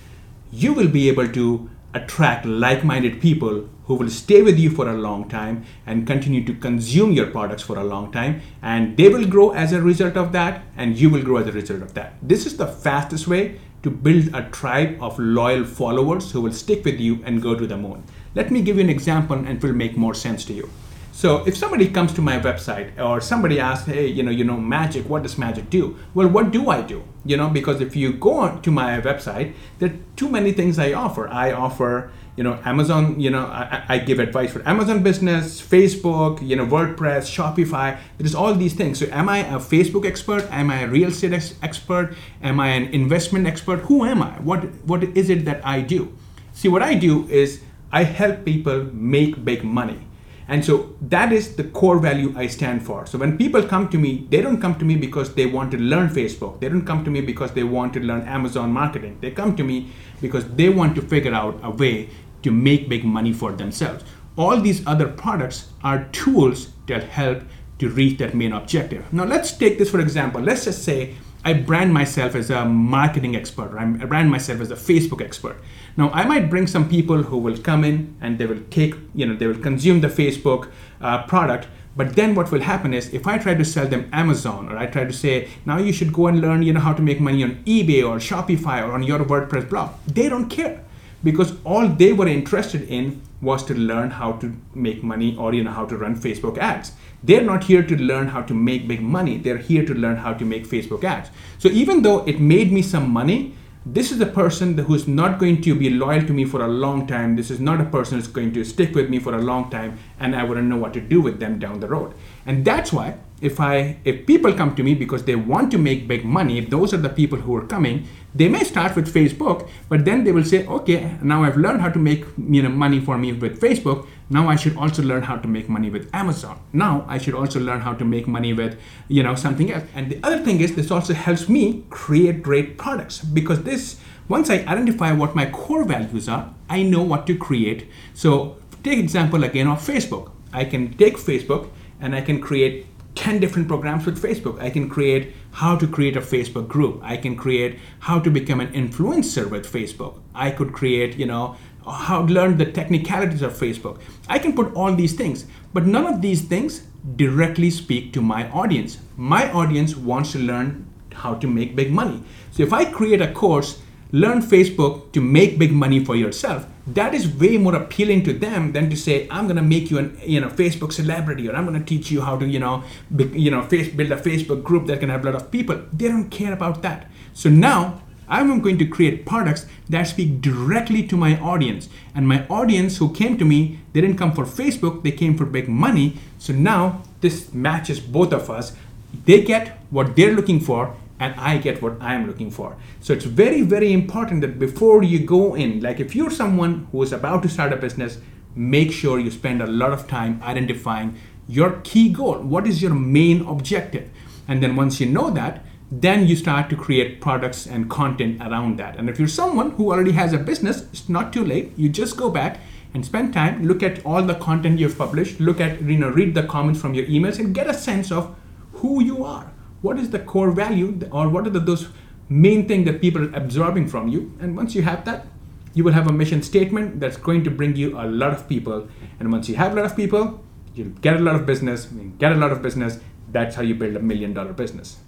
you 0.53 0.75
will 0.75 0.89
be 0.89 1.09
able 1.09 1.29
to 1.29 1.71
attract 1.95 2.45
like 2.45 2.85
minded 2.85 3.23
people 3.23 3.67
who 3.85 3.95
will 3.95 4.11
stay 4.11 4.43
with 4.43 4.59
you 4.59 4.69
for 4.69 4.87
a 4.87 4.93
long 4.93 5.27
time 5.31 5.65
and 5.87 6.07
continue 6.07 6.45
to 6.45 6.53
consume 6.53 7.13
your 7.13 7.31
products 7.31 7.63
for 7.63 7.79
a 7.79 7.85
long 7.85 8.13
time. 8.13 8.43
And 8.61 8.99
they 8.99 9.09
will 9.09 9.27
grow 9.27 9.53
as 9.53 9.73
a 9.73 9.81
result 9.81 10.19
of 10.19 10.33
that, 10.33 10.63
and 10.77 10.95
you 10.99 11.09
will 11.09 11.23
grow 11.23 11.39
as 11.39 11.47
a 11.47 11.53
result 11.53 11.81
of 11.81 11.95
that. 11.95 12.17
This 12.21 12.45
is 12.45 12.59
the 12.59 12.67
fastest 12.67 13.27
way 13.27 13.59
to 13.83 13.91
build 13.91 14.35
a 14.35 14.49
tribe 14.51 14.99
of 15.01 15.19
loyal 15.19 15.65
followers 15.65 16.33
who 16.33 16.41
will 16.41 16.53
stick 16.53 16.85
with 16.85 16.99
you 16.99 17.23
and 17.25 17.43
go 17.43 17.55
to 17.55 17.67
the 17.67 17.77
moon. 17.77 18.03
Let 18.35 18.51
me 18.51 18.63
give 18.63 18.77
you 18.77 18.83
an 18.83 18.91
example 18.91 19.37
and 19.37 19.49
it 19.49 19.63
will 19.63 19.73
make 19.73 19.97
more 19.97 20.15
sense 20.15 20.45
to 20.47 20.53
you. 20.53 20.69
So 21.13 21.45
if 21.49 21.57
somebody 21.57 21.89
comes 21.89 22.13
to 22.13 22.23
my 22.23 22.39
website 22.39 22.97
or 22.97 23.21
somebody 23.21 23.59
asks, 23.59 23.87
hey, 23.89 24.07
you 24.07 24.23
know, 24.23 24.31
you 24.31 24.45
know, 24.45 24.57
magic, 24.57 25.09
what 25.09 25.25
does 25.25 25.37
magic 25.37 25.69
do? 25.69 25.99
Well, 26.15 26.29
what 26.29 26.53
do 26.53 26.71
I 26.71 26.81
do? 26.81 27.03
You 27.25 27.37
know, 27.37 27.49
because 27.49 27.81
if 27.81 27.97
you 27.97 28.13
go 28.13 28.57
to 28.57 28.71
my 28.71 29.01
website, 29.01 29.55
there 29.81 29.91
are 29.91 29.97
too 30.15 30.29
many 30.29 30.53
things 30.53 30.79
I 30.79 30.93
offer. 30.93 31.29
I 31.29 31.51
offer, 31.51 32.13
you 32.39 32.45
know, 32.45 32.57
Amazon, 32.65 33.19
you 33.19 33.31
know, 33.31 33.47
I, 33.47 33.83
I 33.89 33.99
give 33.99 34.21
advice 34.21 34.53
for 34.53 34.63
Amazon 34.67 35.03
business, 35.03 35.61
Facebook, 35.61 36.41
you 36.41 36.55
know, 36.55 36.65
WordPress, 36.65 37.27
Shopify. 37.27 37.99
There's 38.17 38.37
all 38.37 38.55
these 38.55 38.75
things. 38.75 39.01
So 39.01 39.07
am 39.11 39.29
I 39.29 39.39
a 39.39 39.59
Facebook 39.59 40.07
expert? 40.07 40.45
Am 40.53 40.71
I 40.71 40.83
a 40.83 40.87
real 40.87 41.09
estate 41.09 41.33
ex- 41.33 41.57
expert? 41.65 42.15
Am 42.41 42.61
I 42.61 42.69
an 42.69 42.85
investment 42.95 43.49
expert? 43.49 43.81
Who 43.91 44.05
am 44.05 44.23
I? 44.23 44.31
What 44.51 44.61
what 44.85 45.03
is 45.03 45.31
it 45.31 45.47
that 45.47 45.67
I 45.67 45.81
do? 45.81 46.17
See, 46.53 46.69
what 46.69 46.81
I 46.81 46.95
do 46.95 47.29
is 47.29 47.61
I 47.91 48.05
help 48.05 48.45
people 48.45 48.85
make 48.93 49.45
big 49.45 49.65
money. 49.65 49.99
And 50.47 50.65
so 50.65 50.95
that 51.03 51.33
is 51.33 51.57
the 51.57 51.65
core 51.65 51.99
value 51.99 52.33
I 52.37 52.47
stand 52.47 52.87
for. 52.87 53.05
So 53.07 53.19
when 53.19 53.37
people 53.37 53.63
come 53.65 53.89
to 53.91 53.99
me, 53.99 54.27
they 54.31 54.41
don't 54.41 54.61
come 54.61 54.79
to 54.79 54.85
me 54.85 54.95
because 54.97 55.35
they 55.35 55.45
want 55.45 55.73
to 55.73 55.77
learn 55.77 56.09
Facebook. 56.09 56.61
They 56.61 56.69
don't 56.71 56.87
come 56.87 57.05
to 57.05 57.11
me 57.11 57.21
because 57.21 57.51
they 57.51 57.65
want 57.65 57.93
to 57.95 58.01
learn 58.01 58.23
Amazon 58.23 58.73
marketing. 58.73 59.19
They 59.21 59.31
come 59.31 59.57
to 59.57 59.65
me 59.65 59.91
because 60.23 60.49
they 60.53 60.71
want 60.71 60.95
to 60.97 61.03
figure 61.03 61.35
out 61.35 61.61
a 61.63 61.71
way 61.71 62.09
to 62.43 62.51
make 62.51 62.89
big 62.89 63.05
money 63.05 63.33
for 63.33 63.53
themselves. 63.53 64.05
All 64.37 64.61
these 64.61 64.87
other 64.87 65.09
products 65.09 65.69
are 65.83 66.05
tools 66.13 66.69
that 66.87 67.05
help 67.05 67.43
to 67.79 67.89
reach 67.89 68.19
that 68.19 68.35
main 68.35 68.53
objective. 68.53 69.13
Now 69.13 69.25
let's 69.25 69.53
take 69.53 69.79
this 69.79 69.91
for 69.91 70.01
example. 70.01 70.41
Let's 70.41 70.65
just 70.65 70.85
say 70.85 71.15
I 71.45 71.53
brand 71.53 71.95
myself 71.95 72.35
as 72.35 72.51
a 72.51 72.65
marketing 72.65 73.37
expert. 73.37 73.77
I 73.79 73.85
brand 73.85 74.31
myself 74.31 74.61
as 74.61 74.71
a 74.71 74.77
Facebook 74.77 75.25
expert. 75.25 75.57
Now, 75.97 76.11
I 76.11 76.25
might 76.25 76.51
bring 76.51 76.67
some 76.67 76.89
people 76.89 77.23
who 77.23 77.39
will 77.39 77.57
come 77.57 77.85
in 77.85 78.17
and 78.21 78.39
they 78.39 78.47
will 78.47 78.63
take, 78.71 78.95
you 79.15 79.25
know, 79.25 79.37
they 79.37 79.47
will 79.47 79.59
consume 79.59 80.01
the 80.01 80.09
Facebook 80.09 80.71
uh, 81.01 81.23
product. 81.27 81.69
But 81.97 82.17
then 82.17 82.35
what 82.35 82.51
will 82.53 82.61
happen 82.61 82.93
is 82.93 83.13
if 83.15 83.27
I 83.27 83.39
try 83.39 83.55
to 83.55 83.65
sell 83.65 83.87
them 83.87 84.09
Amazon 84.13 84.69
or 84.69 84.77
I 84.77 84.87
try 84.87 85.05
to 85.05 85.13
say, 85.13 85.49
now 85.65 85.79
you 85.79 85.93
should 85.93 86.13
go 86.13 86.27
and 86.27 86.41
learn, 86.41 86.63
you 86.63 86.73
know, 86.73 86.81
how 86.81 86.93
to 86.93 87.03
make 87.03 87.21
money 87.21 87.43
on 87.43 87.63
eBay 87.65 88.03
or 88.09 88.17
Shopify 88.19 88.87
or 88.87 88.93
on 88.93 89.03
your 89.03 89.21
WordPress 89.21 89.69
blog, 89.69 89.95
they 90.07 90.29
don't 90.29 90.49
care 90.49 90.85
because 91.25 91.55
all 91.65 91.89
they 91.89 92.13
were 92.13 92.29
interested 92.29 92.83
in 92.83 93.23
was 93.41 93.65
to 93.65 93.75
learn 93.75 94.11
how 94.11 94.33
to 94.33 94.57
make 94.75 95.03
money 95.03 95.37
or 95.37 95.55
you 95.55 95.65
know 95.65 95.71
how 95.71 95.87
to 95.87 95.97
run 95.97 96.17
Facebook 96.17 96.59
ads. 96.59 96.93
They're 97.23 97.43
not 97.43 97.65
here 97.65 97.83
to 97.83 97.97
learn 97.97 98.29
how 98.29 98.43
to 98.43 98.55
make 98.55 98.89
big 98.89 99.01
money. 99.01 99.39
They're 99.39 99.59
here 99.59 99.85
to 99.85 99.95
learn 99.95 100.17
how 100.17 100.35
to 100.35 100.45
make 100.45 100.67
Facebook 100.67 101.05
ads. 101.05 101.31
So 101.59 101.69
even 101.69 102.03
though 102.03 102.25
it 102.27 102.41
made 102.41 102.73
me 102.73 102.83
some 102.83 103.11
money, 103.11 103.55
this 103.87 104.13
is 104.13 104.21
a 104.21 104.27
person 104.27 104.77
who's 104.77 105.09
not 105.09 105.39
going 105.39 105.63
to 105.63 105.75
be 105.75 105.89
loyal 105.89 106.27
to 106.27 106.33
me 106.33 106.45
for 106.45 106.63
a 106.63 106.69
long 106.69 107.07
time. 107.07 107.37
This 107.37 107.51
is 107.51 107.59
not 107.59 107.81
a 107.81 107.85
person 107.85 108.19
who's 108.19 108.29
going 108.29 108.53
to 108.53 108.65
stick 108.65 108.95
with 108.95 109.09
me 109.09 109.19
for 109.19 109.35
a 109.35 109.41
long 109.41 109.71
time, 109.71 109.99
and 110.21 110.37
I 110.37 110.45
wouldn't 110.45 110.69
know 110.69 110.77
what 110.77 110.93
to 110.95 111.01
do 111.01 111.23
with 111.23 111.41
them 111.41 111.59
down 111.59 111.81
the 111.81 111.89
road. 111.89 112.13
And 112.49 112.65
that's 112.65 112.93
why 112.93 113.15
if 113.41 113.61
I 113.61 113.99
if 114.05 114.27
people 114.27 114.53
come 114.53 114.75
to 114.77 114.83
me 114.83 114.95
because 114.95 115.25
they 115.25 115.37
want 115.37 115.71
to 115.73 115.79
make 115.79 116.09
big 116.09 116.25
money, 116.25 116.59
if 116.59 116.71
those 116.71 116.93
are 116.95 117.03
the 117.07 117.09
people 117.09 117.39
who 117.39 117.55
are 117.55 117.67
coming, 117.67 118.09
they 118.35 118.49
may 118.49 118.65
start 118.65 118.97
with 118.97 119.13
Facebook, 119.13 119.69
but 119.89 120.05
then 120.05 120.25
they 120.25 120.33
will 120.33 120.45
say, 120.45 120.67
okay, 120.67 121.17
now 121.23 121.45
I've 121.45 121.57
learned 121.57 121.83
how 121.83 121.91
to 121.91 121.99
make 121.99 122.25
you 122.37 122.63
know 122.63 122.71
money 122.71 123.01
for 123.01 123.19
me 123.19 123.33
with 123.33 123.61
Facebook. 123.61 124.07
Now 124.31 124.49
I 124.49 124.57
should 124.57 124.77
also 124.77 125.03
learn 125.03 125.23
how 125.23 125.37
to 125.37 125.47
make 125.47 125.69
money 125.69 125.91
with 125.91 126.11
Amazon. 126.15 126.59
Now 126.73 127.05
I 127.07 127.19
should 127.19 127.35
also 127.35 127.61
learn 127.61 127.83
how 127.83 127.93
to 127.95 128.05
make 128.05 128.27
money 128.27 128.53
with 128.53 128.81
you 129.09 129.23
know 129.23 129.35
something 129.35 129.71
else. 129.71 129.85
And 129.95 130.11
the 130.11 130.19
other 130.23 130.43
thing 130.43 130.61
is 130.61 130.75
this 130.75 130.91
also 130.91 131.15
helps 131.15 131.49
me 131.49 131.85
create 131.91 132.43
great 132.43 132.79
products 132.79 133.21
because 133.21 133.63
this 133.63 134.01
once 134.29 134.51
I 134.51 134.57
identify 134.77 135.13
what 135.13 135.35
my 135.35 135.47
core 135.51 135.85
values 135.85 136.29
are, 136.29 136.55
I 136.69 136.83
know 136.83 137.03
what 137.03 137.27
to 137.27 137.37
create. 137.37 137.89
So 138.15 138.57
take 138.83 138.99
example 138.99 139.45
again 139.45 139.69
of 139.69 139.87
Facebook. 139.87 140.33
I 140.53 140.65
can 140.65 140.95
take 140.95 141.19
Facebook 141.19 141.69
and 142.01 142.15
I 142.15 142.21
can 142.21 142.41
create 142.41 142.87
10 143.15 143.41
different 143.41 143.67
programs 143.67 144.07
with 144.07 144.23
Facebook. 144.23 144.61
I 144.61 144.71
can 144.71 144.89
create 144.89 145.35
how 145.53 145.77
to 145.77 145.87
create 145.87 146.17
a 146.17 146.21
Facebook 146.21 146.69
group. 146.69 147.01
I 147.03 147.17
can 147.17 147.37
create 147.37 147.79
how 148.01 148.21
to 148.21 148.31
become 148.31 148.61
an 148.61 148.73
influencer 148.73 149.51
with 149.51 149.71
Facebook. 149.71 150.21
I 150.35 150.51
could 150.53 150.73
create, 150.73 151.17
you 151.17 151.27
know, 151.27 151.57
how 151.85 152.25
to 152.27 152.33
learn 152.33 152.59
the 152.59 152.71
technicalities 152.71 153.43
of 153.43 153.53
Facebook. 153.55 154.01
I 154.29 154.39
can 154.39 154.55
put 154.55 154.73
all 154.75 154.95
these 154.95 155.15
things, 155.15 155.47
but 155.73 155.87
none 155.87 156.07
of 156.07 156.23
these 156.23 156.43
things 156.43 156.83
directly 157.17 157.71
speak 157.71 158.13
to 158.13 158.21
my 158.21 158.49
audience. 158.51 158.99
My 159.17 159.51
audience 159.51 159.97
wants 159.97 160.33
to 160.33 160.39
learn 160.39 160.87
how 161.13 161.35
to 161.35 161.47
make 161.47 161.75
big 161.75 161.91
money. 161.91 162.23
So 162.53 162.63
if 162.63 162.73
I 162.73 162.85
create 162.85 163.21
a 163.21 163.33
course 163.33 163.81
learn 164.13 164.41
Facebook 164.41 165.13
to 165.13 165.21
make 165.21 165.59
big 165.59 165.73
money 165.73 166.05
for 166.05 166.17
yourself, 166.17 166.67
that 166.87 167.15
is 167.15 167.29
way 167.29 167.59
more 167.59 167.75
appealing 167.75 168.25
to 168.25 168.33
them 168.33 168.73
than 168.73 168.89
to 168.89 168.97
say, 168.97 169.29
I'm 169.31 169.47
gonna 169.47 169.63
make 169.63 169.91
you 169.91 169.99
an 169.99 170.19
you 170.25 170.41
know 170.41 170.49
Facebook 170.49 170.93
celebrity 170.93 171.49
or 171.49 171.55
I'm 171.55 171.65
gonna 171.67 171.85
teach 171.85 172.11
you 172.11 172.23
how 172.23 172.39
to 172.39 172.47
you 172.47 172.59
know 172.59 172.83
be, 173.15 173.25
you 173.39 173.51
know 173.51 173.63
face, 173.63 173.89
build 173.89 174.11
a 174.11 174.17
Facebook 174.17 174.63
group 174.63 174.87
that 174.87 175.01
can 175.01 175.11
have 175.11 175.23
a 175.25 175.31
lot 175.31 175.35
of 175.35 175.51
people. 175.51 175.81
They 175.93 176.09
don't 176.09 176.31
care 176.31 176.53
about 176.53 176.83
that. 176.83 177.11
So 177.35 177.49
now 177.49 178.01
I'm 178.29 178.61
going 178.61 178.79
to 178.79 178.87
create 178.87 179.25
products 179.25 179.67
that 179.89 180.05
speak 180.05 180.41
directly 180.41 181.07
to 181.07 181.17
my 181.17 181.39
audience. 181.41 181.89
And 182.15 182.29
my 182.29 182.47
audience 182.49 182.99
who 182.99 183.13
came 183.13 183.39
to 183.39 183.45
me, 183.45 183.81
they 183.93 184.03
didn't 184.03 184.19
come 184.19 184.33
for 184.33 184.45
Facebook, 184.45 185.03
they 185.03 185.13
came 185.13 185.37
for 185.37 185.47
big 185.47 185.69
money. 185.69 186.19
So 186.39 186.53
now 186.53 187.03
this 187.21 187.53
matches 187.55 188.01
both 188.01 188.33
of 188.33 188.51
us. 188.51 188.77
They 189.25 189.43
get 189.43 189.79
what 189.91 190.15
they're 190.15 190.35
looking 190.35 190.61
for 190.61 190.95
and 191.21 191.35
I 191.37 191.59
get 191.59 191.83
what 191.83 191.97
I 192.01 192.15
am 192.15 192.27
looking 192.27 192.51
for. 192.51 192.77
So 193.01 193.13
it's 193.13 193.25
very, 193.25 193.63
very 193.63 193.93
important 193.93 194.41
that 194.43 194.59
before 194.59 195.03
you 195.03 195.21
go 195.21 195.55
in, 195.55 195.81
like 195.81 196.01
if 196.01 196.15
you're 196.15 196.31
someone 196.31 196.89
who 196.93 197.03
is 197.03 197.13
about 197.13 197.43
to 197.43 197.49
start 197.49 197.73
a 197.73 197.77
business, 197.77 198.19
make 198.55 198.93
sure 198.93 199.19
you 199.19 199.31
spend 199.31 199.63
a 199.63 199.67
lot 199.67 199.93
of 199.93 200.07
time 200.09 200.41
identifying 200.43 201.17
your 201.49 201.81
key 201.83 202.11
goal. 202.11 202.39
What 202.39 202.67
is 202.67 202.83
your 202.83 202.95
main 202.95 203.47
objective? 203.47 204.11
And 204.47 204.63
then 204.63 204.77
once 204.77 205.01
you 205.01 205.07
know 205.07 205.31
that, 205.31 205.65
then 205.91 206.27
you 206.27 206.37
start 206.37 206.69
to 206.71 206.77
create 206.77 207.21
products 207.21 207.67
and 207.67 207.89
content 207.89 208.43
around 208.43 208.79
that. 208.79 208.97
And 208.97 209.09
if 209.09 209.19
you're 209.19 209.29
someone 209.29 209.71
who 209.73 209.91
already 209.91 210.13
has 210.13 210.33
a 210.33 210.39
business, 210.39 210.83
it's 210.93 211.09
not 211.09 211.33
too 211.33 211.45
late. 211.45 211.73
You 211.77 211.89
just 211.89 212.17
go 212.17 212.31
back 212.31 212.61
and 212.93 213.05
spend 213.05 213.33
time, 213.33 213.67
look 213.67 213.83
at 213.83 214.05
all 214.05 214.23
the 214.23 214.35
content 214.35 214.79
you've 214.79 214.99
published, 214.99 215.41
look 215.41 215.61
at, 215.61 215.81
you 215.83 215.99
know, 215.99 216.11
read 216.11 216.35
the 216.35 216.43
comments 216.43 216.81
from 216.81 216.95
your 216.95 217.07
emails 217.07 217.39
and 217.39 217.55
get 217.55 217.69
a 217.69 217.75
sense 217.75 218.13
of 218.13 218.35
who 218.75 219.03
you 219.03 219.25
are 219.25 219.51
what 219.83 219.99
is 219.99 220.11
the 220.11 220.19
core 220.19 220.51
value 220.51 220.99
or 221.13 221.29
what 221.29 221.47
are 221.47 221.51
the, 221.51 221.61
those 221.61 221.89
main 222.29 222.67
thing 222.69 222.85
that 222.85 223.01
people 223.01 223.25
are 223.25 223.37
absorbing 223.37 223.89
from 223.89 224.09
you? 224.09 224.33
And 224.41 224.57
once 224.57 224.75
you 224.75 224.83
have 224.83 225.05
that 225.05 225.27
you 225.75 225.85
will 225.85 225.93
have 225.93 226.09
a 226.09 226.13
mission 226.13 226.43
statement 226.43 226.99
that's 226.99 227.17
going 227.17 227.45
to 227.45 227.51
bring 227.51 227.77
you 227.77 227.97
a 227.99 228.07
lot 228.07 228.33
of 228.33 228.49
people. 228.49 228.89
And 229.21 229.31
once 229.31 229.49
you 229.49 229.55
have 229.57 229.73
a 229.73 229.77
lot 229.77 229.85
of 229.85 229.97
people 229.97 230.45
you'll 230.75 230.89
get 230.89 231.17
a 231.17 231.21
lot 231.21 231.35
of 231.35 231.47
business. 231.47 231.87
Get 232.19 232.33
a 232.33 232.37
lot 232.37 232.53
of 232.53 232.63
business 232.63 232.99
that's 233.31 233.57
how 233.57 233.63
you 233.63 233.75
build 233.75 233.97
a 233.97 234.01
million 234.01 234.33
dollar 234.33 234.53
business. 234.53 234.99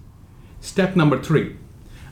Step 0.60 0.96
number 0.96 1.22
three 1.22 1.56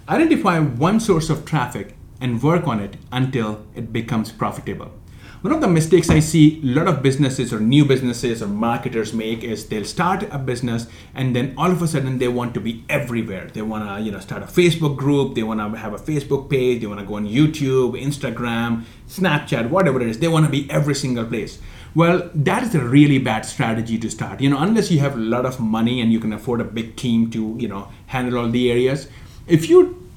identify 0.09 0.59
one 0.59 0.99
source 1.01 1.29
of 1.29 1.45
traffic 1.45 1.95
and 2.21 2.43
work 2.43 2.67
on 2.67 2.81
it 2.81 2.97
until 3.13 3.67
it 3.75 3.93
becomes 3.93 4.33
profitable 4.33 4.91
one 5.41 5.53
of 5.53 5.61
the 5.61 5.69
mistakes 5.69 6.11
I 6.11 6.19
see 6.19 6.61
a 6.65 6.67
lot 6.67 6.89
of 6.89 7.01
businesses 7.01 7.53
or 7.53 7.61
new 7.61 7.85
businesses 7.85 8.43
or 8.43 8.49
marketers 8.49 9.13
make 9.13 9.45
is 9.45 9.67
they'll 9.69 9.85
start 9.85 10.25
a 10.33 10.39
business 10.39 10.89
and 11.15 11.35
then 11.35 11.55
all 11.57 11.71
of 11.71 11.81
a 11.81 11.87
sudden 11.87 12.19
they 12.19 12.27
want 12.27 12.55
to 12.55 12.61
be 12.61 12.85
everywhere. 12.89 13.47
They 13.47 13.63
want 13.63 13.89
to, 13.89 14.03
you 14.05 14.11
know, 14.11 14.19
start 14.19 14.43
a 14.43 14.47
Facebook 14.47 14.97
group, 14.97 15.37
they 15.37 15.45
want 15.45 15.61
to 15.61 15.79
have 15.79 15.93
a 15.93 15.99
Facebook 15.99 16.51
page, 16.51 16.81
they 16.81 16.89
want 16.89 16.99
to 16.99 17.07
go 17.07 17.15
on 17.15 17.27
YouTube, 17.27 18.01
Instagram, 18.01 18.85
Snapchat, 19.09 19.71
whatever 19.71 20.01
it 20.01 20.09
is. 20.09 20.19
They 20.19 20.27
want 20.29 20.47
to 20.47 20.51
be 20.51 20.69
every 20.71 20.97
single 20.97 21.25
place. 21.25 21.61
Well, 21.95 22.31
that 22.35 22.65
is 22.65 22.75
a 22.75 22.81
really 22.81 23.19
bad 23.19 23.47
strategy 23.47 23.97
to 23.99 24.11
start. 24.11 24.41
You 24.41 24.51
know, 24.51 24.59
unless 24.59 24.91
you 24.91 24.99
have 24.99 25.15
a 25.15 25.21
lot 25.21 25.47
of 25.47 25.61
money 25.61 26.01
and 26.01 26.13
you 26.13 26.19
can 26.19 26.33
afford 26.33 26.61
a 26.61 26.65
big 26.65 26.97
team 26.97 27.31
to, 27.31 27.57
you 27.61 27.69
know, 27.69 27.89
handle 28.07 28.39
all 28.39 28.49
the 28.49 28.71
areas. 28.71 29.09
If 29.47 29.69
you 29.69 30.09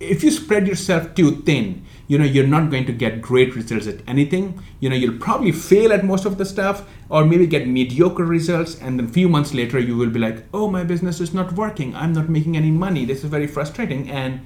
if 0.00 0.22
you 0.22 0.30
spread 0.30 0.66
yourself 0.66 1.14
too 1.14 1.42
thin, 1.42 1.84
you 2.08 2.18
know 2.18 2.24
you're 2.24 2.46
not 2.46 2.70
going 2.70 2.86
to 2.86 2.92
get 2.92 3.22
great 3.22 3.54
results 3.54 3.86
at 3.86 4.00
anything. 4.08 4.60
You 4.80 4.90
know 4.90 4.96
you'll 4.96 5.18
probably 5.18 5.52
fail 5.52 5.92
at 5.92 6.04
most 6.04 6.24
of 6.24 6.38
the 6.38 6.44
stuff 6.44 6.88
or 7.08 7.24
maybe 7.24 7.46
get 7.46 7.68
mediocre 7.68 8.24
results 8.24 8.76
and 8.80 8.98
then 8.98 9.06
a 9.06 9.08
few 9.08 9.28
months 9.28 9.54
later 9.54 9.78
you 9.78 9.96
will 9.96 10.10
be 10.10 10.18
like 10.18 10.44
oh 10.52 10.68
my 10.68 10.84
business 10.84 11.20
is 11.20 11.32
not 11.32 11.52
working. 11.52 11.94
I'm 11.94 12.14
not 12.14 12.28
making 12.28 12.56
any 12.56 12.70
money. 12.70 13.04
This 13.04 13.22
is 13.22 13.30
very 13.30 13.46
frustrating. 13.46 14.10
And 14.10 14.40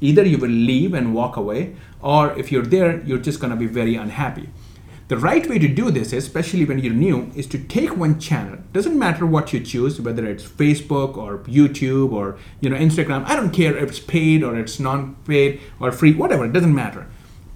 either 0.00 0.24
you 0.24 0.38
will 0.38 0.48
leave 0.48 0.94
and 0.94 1.12
walk 1.14 1.36
away 1.36 1.74
or 2.00 2.32
if 2.38 2.52
you're 2.52 2.62
there 2.62 3.02
you're 3.04 3.18
just 3.18 3.40
going 3.40 3.50
to 3.50 3.56
be 3.56 3.66
very 3.66 3.96
unhappy 3.96 4.48
the 5.08 5.16
right 5.16 5.48
way 5.48 5.58
to 5.58 5.68
do 5.68 5.90
this, 5.90 6.12
especially 6.12 6.66
when 6.66 6.78
you're 6.80 6.92
new, 6.92 7.32
is 7.34 7.46
to 7.46 7.58
take 7.58 7.96
one 7.96 8.20
channel. 8.20 8.58
Doesn't 8.74 8.98
matter 8.98 9.24
what 9.24 9.54
you 9.54 9.60
choose, 9.60 9.98
whether 9.98 10.26
it's 10.26 10.44
Facebook 10.44 11.16
or 11.16 11.38
YouTube 11.44 12.12
or 12.12 12.36
you 12.60 12.68
know 12.68 12.76
Instagram. 12.76 13.24
I 13.24 13.34
don't 13.34 13.50
care 13.50 13.74
if 13.74 13.88
it's 13.88 14.00
paid 14.00 14.42
or 14.42 14.58
it's 14.58 14.78
non-paid 14.78 15.60
or 15.80 15.92
free, 15.92 16.12
whatever. 16.12 16.44
It 16.44 16.52
doesn't 16.52 16.74
matter. 16.74 17.06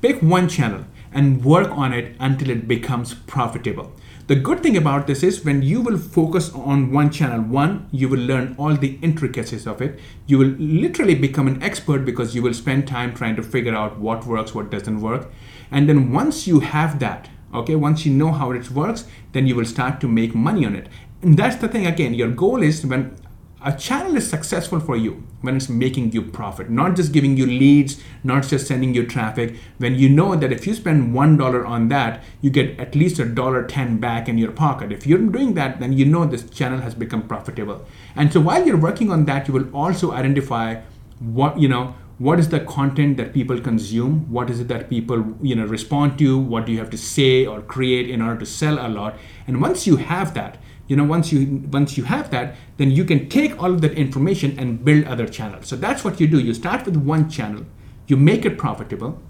Pick 0.00 0.23
one 0.23 0.49
channel 0.49 0.87
and 1.12 1.44
work 1.44 1.71
on 1.71 1.92
it 1.92 2.16
until 2.18 2.49
it 2.49 2.66
becomes 2.66 3.12
profitable. 3.12 3.92
The 4.28 4.37
good 4.37 4.62
thing 4.62 4.76
about 4.76 5.06
this 5.06 5.23
is 5.23 5.44
when 5.44 5.61
you 5.61 5.82
will 5.82 5.99
focus 5.99 6.50
on 6.54 6.90
one 6.90 7.11
channel, 7.11 7.42
one, 7.42 7.88
you 7.90 8.09
will 8.09 8.21
learn 8.21 8.54
all 8.56 8.75
the 8.75 8.99
intricacies 9.02 9.66
of 9.66 9.82
it. 9.82 10.00
You 10.26 10.38
will 10.38 10.54
literally 10.59 11.16
become 11.16 11.49
an 11.49 11.62
expert 11.62 12.06
because 12.06 12.35
you 12.35 12.40
will 12.40 12.54
spend 12.54 12.88
time 12.88 13.14
trying 13.14 13.37
to 13.37 13.42
figure 13.42 13.75
out 13.75 13.99
what 13.99 14.25
works, 14.25 14.54
what 14.54 14.71
doesn't 14.71 15.02
work. 15.02 15.30
And 15.71 15.88
then 15.88 16.12
once 16.12 16.47
you 16.47 16.61
have 16.61 16.99
that, 17.00 17.28
okay, 17.54 17.76
once 17.76 18.04
you 18.06 18.12
know 18.12 18.32
how 18.32 18.50
it 18.52 18.71
works, 18.71 19.04
then 19.32 19.47
you 19.47 19.54
will 19.54 19.64
start 19.64 20.00
to 20.00 20.09
make 20.09 20.35
money 20.35 20.64
on 20.64 20.76
it. 20.76 20.88
And 21.23 21.37
that's 21.37 21.56
the 21.56 21.68
thing 21.68 21.87
again, 21.87 22.14
your 22.14 22.30
goal 22.30 22.62
is 22.62 22.85
when 22.85 23.16
a 23.64 23.73
channel 23.76 24.16
is 24.16 24.28
successful 24.28 24.80
for 24.80 24.97
you 24.97 25.23
when 25.40 25.56
it's 25.56 25.68
making 25.68 26.12
you 26.12 26.23
profit, 26.23 26.71
not 26.71 26.97
just 26.97 27.12
giving 27.12 27.37
you 27.37 27.47
leads, 27.47 28.02
not 28.25 28.47
just 28.47 28.66
sending 28.66 28.94
you 28.94 29.06
traffic. 29.06 29.56
When 29.78 29.94
you 29.94 30.09
know 30.09 30.35
that 30.35 30.52
if 30.52 30.66
you 30.66 30.75
spend 30.75 31.14
one 31.14 31.37
dollar 31.37 31.64
on 31.64 31.88
that, 31.88 32.23
you 32.40 32.50
get 32.50 32.78
at 32.78 32.94
least 32.94 33.18
a 33.18 33.25
dollar 33.25 33.64
ten 33.64 33.99
back 33.99 34.28
in 34.28 34.38
your 34.38 34.52
pocket. 34.52 34.90
If 34.92 35.06
you're 35.06 35.18
doing 35.18 35.54
that, 35.54 35.80
then 35.80 35.92
you 35.92 36.04
know 36.04 36.26
this 36.26 36.49
channel 36.50 36.80
has 36.80 36.94
become 36.94 37.26
profitable. 37.26 37.85
And 38.16 38.32
so 38.32 38.40
while 38.40 38.66
you're 38.66 38.76
working 38.76 39.11
on 39.11 39.26
that, 39.26 39.47
you 39.49 39.54
will 39.54 39.71
also 39.75 40.12
identify 40.12 40.80
what 41.21 41.59
you 41.59 41.68
know 41.68 41.94
what 42.23 42.38
is 42.38 42.50
the 42.50 42.61
content 42.61 43.17
that 43.17 43.33
people 43.33 43.61
consume? 43.61 44.31
What 44.31 44.49
is 44.49 44.61
it 44.61 44.69
that 44.69 44.88
people 44.88 45.37
you 45.43 45.57
know 45.57 45.67
respond 45.67 46.19
to? 46.19 46.38
What 46.38 46.67
do 46.67 46.73
you 46.73 46.79
have 46.79 46.91
to 46.91 46.97
say 46.97 47.45
or 47.45 47.61
create 47.62 48.09
in 48.09 48.23
order 48.23 48.38
to 48.38 48.47
sell 48.47 48.75
a 48.75 48.88
lot? 48.88 49.17
And 49.49 49.61
once 49.61 49.88
you 49.88 49.97
have 49.97 50.33
that 50.35 50.59
you 50.87 50.95
know 50.97 51.05
once 51.05 51.33
you 51.33 51.41
once 51.73 51.97
you 51.97 52.05
have 52.05 52.31
that 52.31 52.55
then 52.76 52.93
you 52.93 53.05
can 53.05 53.29
take 53.29 53.61
all 53.61 53.73
of 53.73 53.81
that 53.81 53.95
information 53.95 54.57
and 54.57 54.85
build 54.85 55.05
other 55.07 55.26
channels. 55.26 55.67
So 55.67 55.75
that's 55.75 56.05
what 56.05 56.21
you 56.21 56.29
do. 56.29 56.38
You 56.38 56.55
start 56.55 56.87
with 56.87 56.97
one 56.97 57.29
channel. 57.29 57.67
You 58.07 58.17
make 58.17 58.45
it 58.45 58.57
profitable 58.57 59.21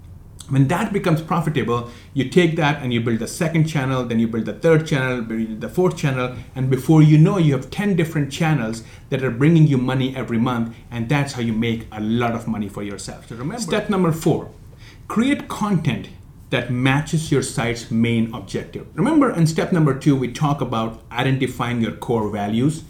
when 0.49 0.67
that 0.67 0.91
becomes 0.91 1.21
profitable 1.21 1.89
you 2.13 2.27
take 2.27 2.55
that 2.55 2.81
and 2.81 2.93
you 2.93 2.99
build 3.01 3.19
the 3.19 3.27
second 3.27 3.65
channel 3.65 4.03
then 4.03 4.19
you 4.19 4.27
build 4.27 4.45
the 4.45 4.53
third 4.53 4.85
channel 4.85 5.21
build 5.21 5.61
the 5.61 5.69
fourth 5.69 5.97
channel 5.97 6.35
and 6.55 6.69
before 6.69 7.01
you 7.01 7.17
know 7.17 7.37
you 7.37 7.53
have 7.53 7.69
10 7.69 7.95
different 7.95 8.31
channels 8.31 8.83
that 9.09 9.23
are 9.23 9.31
bringing 9.31 9.67
you 9.67 9.77
money 9.77 10.15
every 10.15 10.37
month 10.37 10.75
and 10.91 11.09
that's 11.09 11.33
how 11.33 11.41
you 11.41 11.53
make 11.53 11.87
a 11.91 12.01
lot 12.01 12.35
of 12.35 12.47
money 12.47 12.67
for 12.67 12.83
yourself 12.83 13.27
so 13.29 13.35
remember 13.35 13.61
step 13.61 13.89
number 13.89 14.11
four 14.11 14.51
create 15.07 15.47
content 15.47 16.09
that 16.53 16.69
matches 16.69 17.31
your 17.31 17.41
site's 17.41 17.89
main 17.89 18.31
objective. 18.31 18.85
Remember, 18.93 19.31
in 19.31 19.47
step 19.47 19.71
number 19.71 19.97
two, 19.97 20.15
we 20.15 20.31
talk 20.31 20.61
about 20.61 21.01
identifying 21.11 21.81
your 21.81 21.93
core 21.93 22.29
values. 22.29 22.83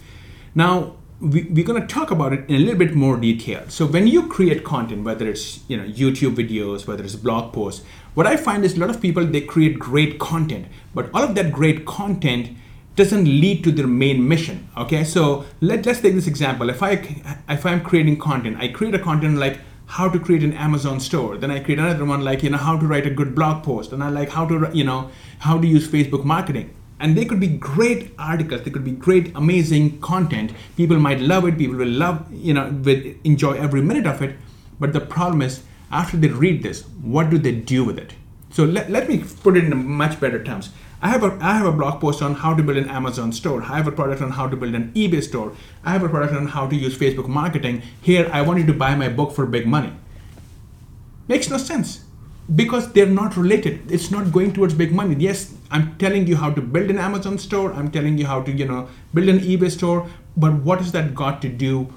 Now, 0.54 0.98
we, 1.24 1.44
we're 1.44 1.66
going 1.66 1.82
to 1.82 1.88
talk 1.88 2.12
about 2.12 2.34
it 2.34 2.48
in 2.50 2.56
a 2.56 2.60
little 2.60 2.78
bit 2.78 2.94
more 2.94 3.18
detail. 3.18 3.64
So, 3.70 3.86
when 3.86 4.08
you 4.08 4.28
create 4.28 4.64
content, 4.64 5.04
whether 5.04 5.28
it's 5.28 5.62
you 5.70 5.78
know 5.78 5.86
YouTube 5.86 6.36
videos, 6.36 6.86
whether 6.86 7.04
it's 7.04 7.16
blog 7.16 7.54
posts, 7.54 7.84
what 8.14 8.28
I 8.28 8.36
find 8.36 8.66
is 8.66 8.76
a 8.76 8.80
lot 8.80 8.90
of 8.90 9.02
people 9.02 9.26
they 9.26 9.42
create 9.42 9.80
great 9.80 10.20
content, 10.20 10.68
but 10.94 11.10
all 11.14 11.24
of 11.24 11.36
that 11.36 11.52
great 11.52 11.86
content 11.86 12.58
doesn't 12.96 13.26
lead 13.26 13.64
to 13.64 13.72
their 13.72 13.88
main 13.88 14.28
mission. 14.28 14.68
Okay, 14.78 15.04
so 15.04 15.46
let, 15.62 15.86
let's 15.86 16.02
take 16.02 16.14
this 16.14 16.28
example. 16.28 16.70
If 16.70 16.84
I 16.84 16.92
if 17.50 17.66
I'm 17.66 17.82
creating 17.82 18.20
content, 18.20 18.58
I 18.60 18.68
create 18.68 18.94
a 18.94 19.00
content 19.00 19.38
like 19.38 19.60
how 19.86 20.10
to 20.10 20.20
create 20.20 20.44
an 20.44 20.54
Amazon 20.54 21.00
store. 21.00 21.38
Then 21.38 21.52
I 21.52 21.60
create 21.60 21.80
another 21.80 22.06
one 22.06 22.22
like, 22.22 22.44
you 22.44 22.50
know, 22.50 22.58
how 22.58 22.78
to 22.78 22.86
write 22.88 23.06
a 23.06 23.10
good 23.10 23.36
blog 23.36 23.64
post. 23.64 23.92
And 23.92 24.04
I 24.04 24.10
like 24.10 24.30
how 24.30 24.46
to, 24.48 24.70
you 24.74 24.84
know, 24.84 25.12
how 25.40 25.60
to 25.60 25.68
use 25.68 25.88
Facebook 25.88 26.24
marketing. 26.24 26.74
And 27.00 27.18
they 27.18 27.26
could 27.26 27.40
be 27.40 27.48
great 27.48 28.14
articles. 28.18 28.62
They 28.62 28.72
could 28.72 28.86
be 28.86 28.92
great, 28.92 29.36
amazing 29.36 30.00
content. 30.00 30.54
People 30.78 31.00
might 31.00 31.20
love 31.20 31.46
it. 31.46 31.58
People 31.58 31.78
will 31.78 31.88
love, 31.88 32.26
you 32.32 32.54
know, 32.54 32.70
will 32.70 33.02
enjoy 33.24 33.54
every 33.54 33.82
minute 33.82 34.06
of 34.06 34.22
it. 34.22 34.36
But 34.80 34.94
the 34.94 35.02
problem 35.02 35.42
is, 35.42 35.64
after 35.92 36.18
they 36.18 36.30
read 36.30 36.64
this, 36.64 36.84
what 37.02 37.30
do 37.30 37.38
they 37.38 37.52
do 37.52 37.84
with 37.84 37.98
it? 37.98 38.14
So 38.52 38.64
let, 38.64 38.90
let 38.90 39.10
me 39.10 39.24
put 39.42 39.58
it 39.58 39.64
in 39.64 39.86
much 39.88 40.20
better 40.20 40.44
terms. 40.44 40.70
I 41.02 41.10
have 41.10 41.24
a 41.24 41.38
I 41.42 41.56
have 41.56 41.66
a 41.66 41.72
blog 41.74 42.00
post 42.00 42.22
on 42.22 42.36
how 42.36 42.56
to 42.56 42.64
build 42.64 42.78
an 42.78 42.90
Amazon 42.90 43.34
store. 43.34 43.62
I 43.62 43.76
have 43.76 43.88
a 43.88 43.92
product 43.92 44.22
on 44.22 44.32
how 44.32 44.48
to 44.48 44.56
build 44.56 44.74
an 44.74 44.94
eBay 44.94 45.22
store. 45.22 45.54
I 45.84 45.92
have 45.92 46.02
a 46.02 46.08
product 46.08 46.34
on 46.34 46.48
how 46.48 46.68
to 46.68 46.76
use 46.76 46.98
Facebook 46.98 47.28
marketing. 47.28 47.82
Here 48.02 48.30
I 48.32 48.42
want 48.42 48.60
you 48.60 48.66
to 48.68 48.74
buy 48.74 48.96
my 48.96 49.10
book 49.10 49.34
for 49.34 49.46
big 49.46 49.68
money. 49.68 49.92
Makes 51.28 51.50
no 51.50 51.58
sense 51.58 52.03
because 52.56 52.92
they're 52.92 53.06
not 53.06 53.38
related. 53.38 53.92
It's 53.92 54.12
not 54.12 54.32
going 54.32 54.54
towards 54.54 54.74
big 54.74 54.92
money. 54.92 55.16
Yes, 55.18 55.54
I'm 55.72 55.96
telling 55.98 56.28
you 56.28 56.36
how 56.36 56.52
to 56.52 56.62
build 56.62 56.90
an 56.90 56.98
Amazon 56.98 57.38
store. 57.38 57.74
I'm 57.74 57.90
telling 57.90 58.18
you 58.18 58.26
how 58.26 58.42
to, 58.42 58.52
you 58.52 58.66
know, 58.66 58.90
build 59.14 59.30
an 59.30 59.40
eBay 59.40 59.72
store, 59.72 60.08
but 60.36 60.54
what 60.54 60.80
has 60.80 60.92
that 60.92 61.16
got 61.16 61.42
to 61.44 61.50
do 61.50 61.88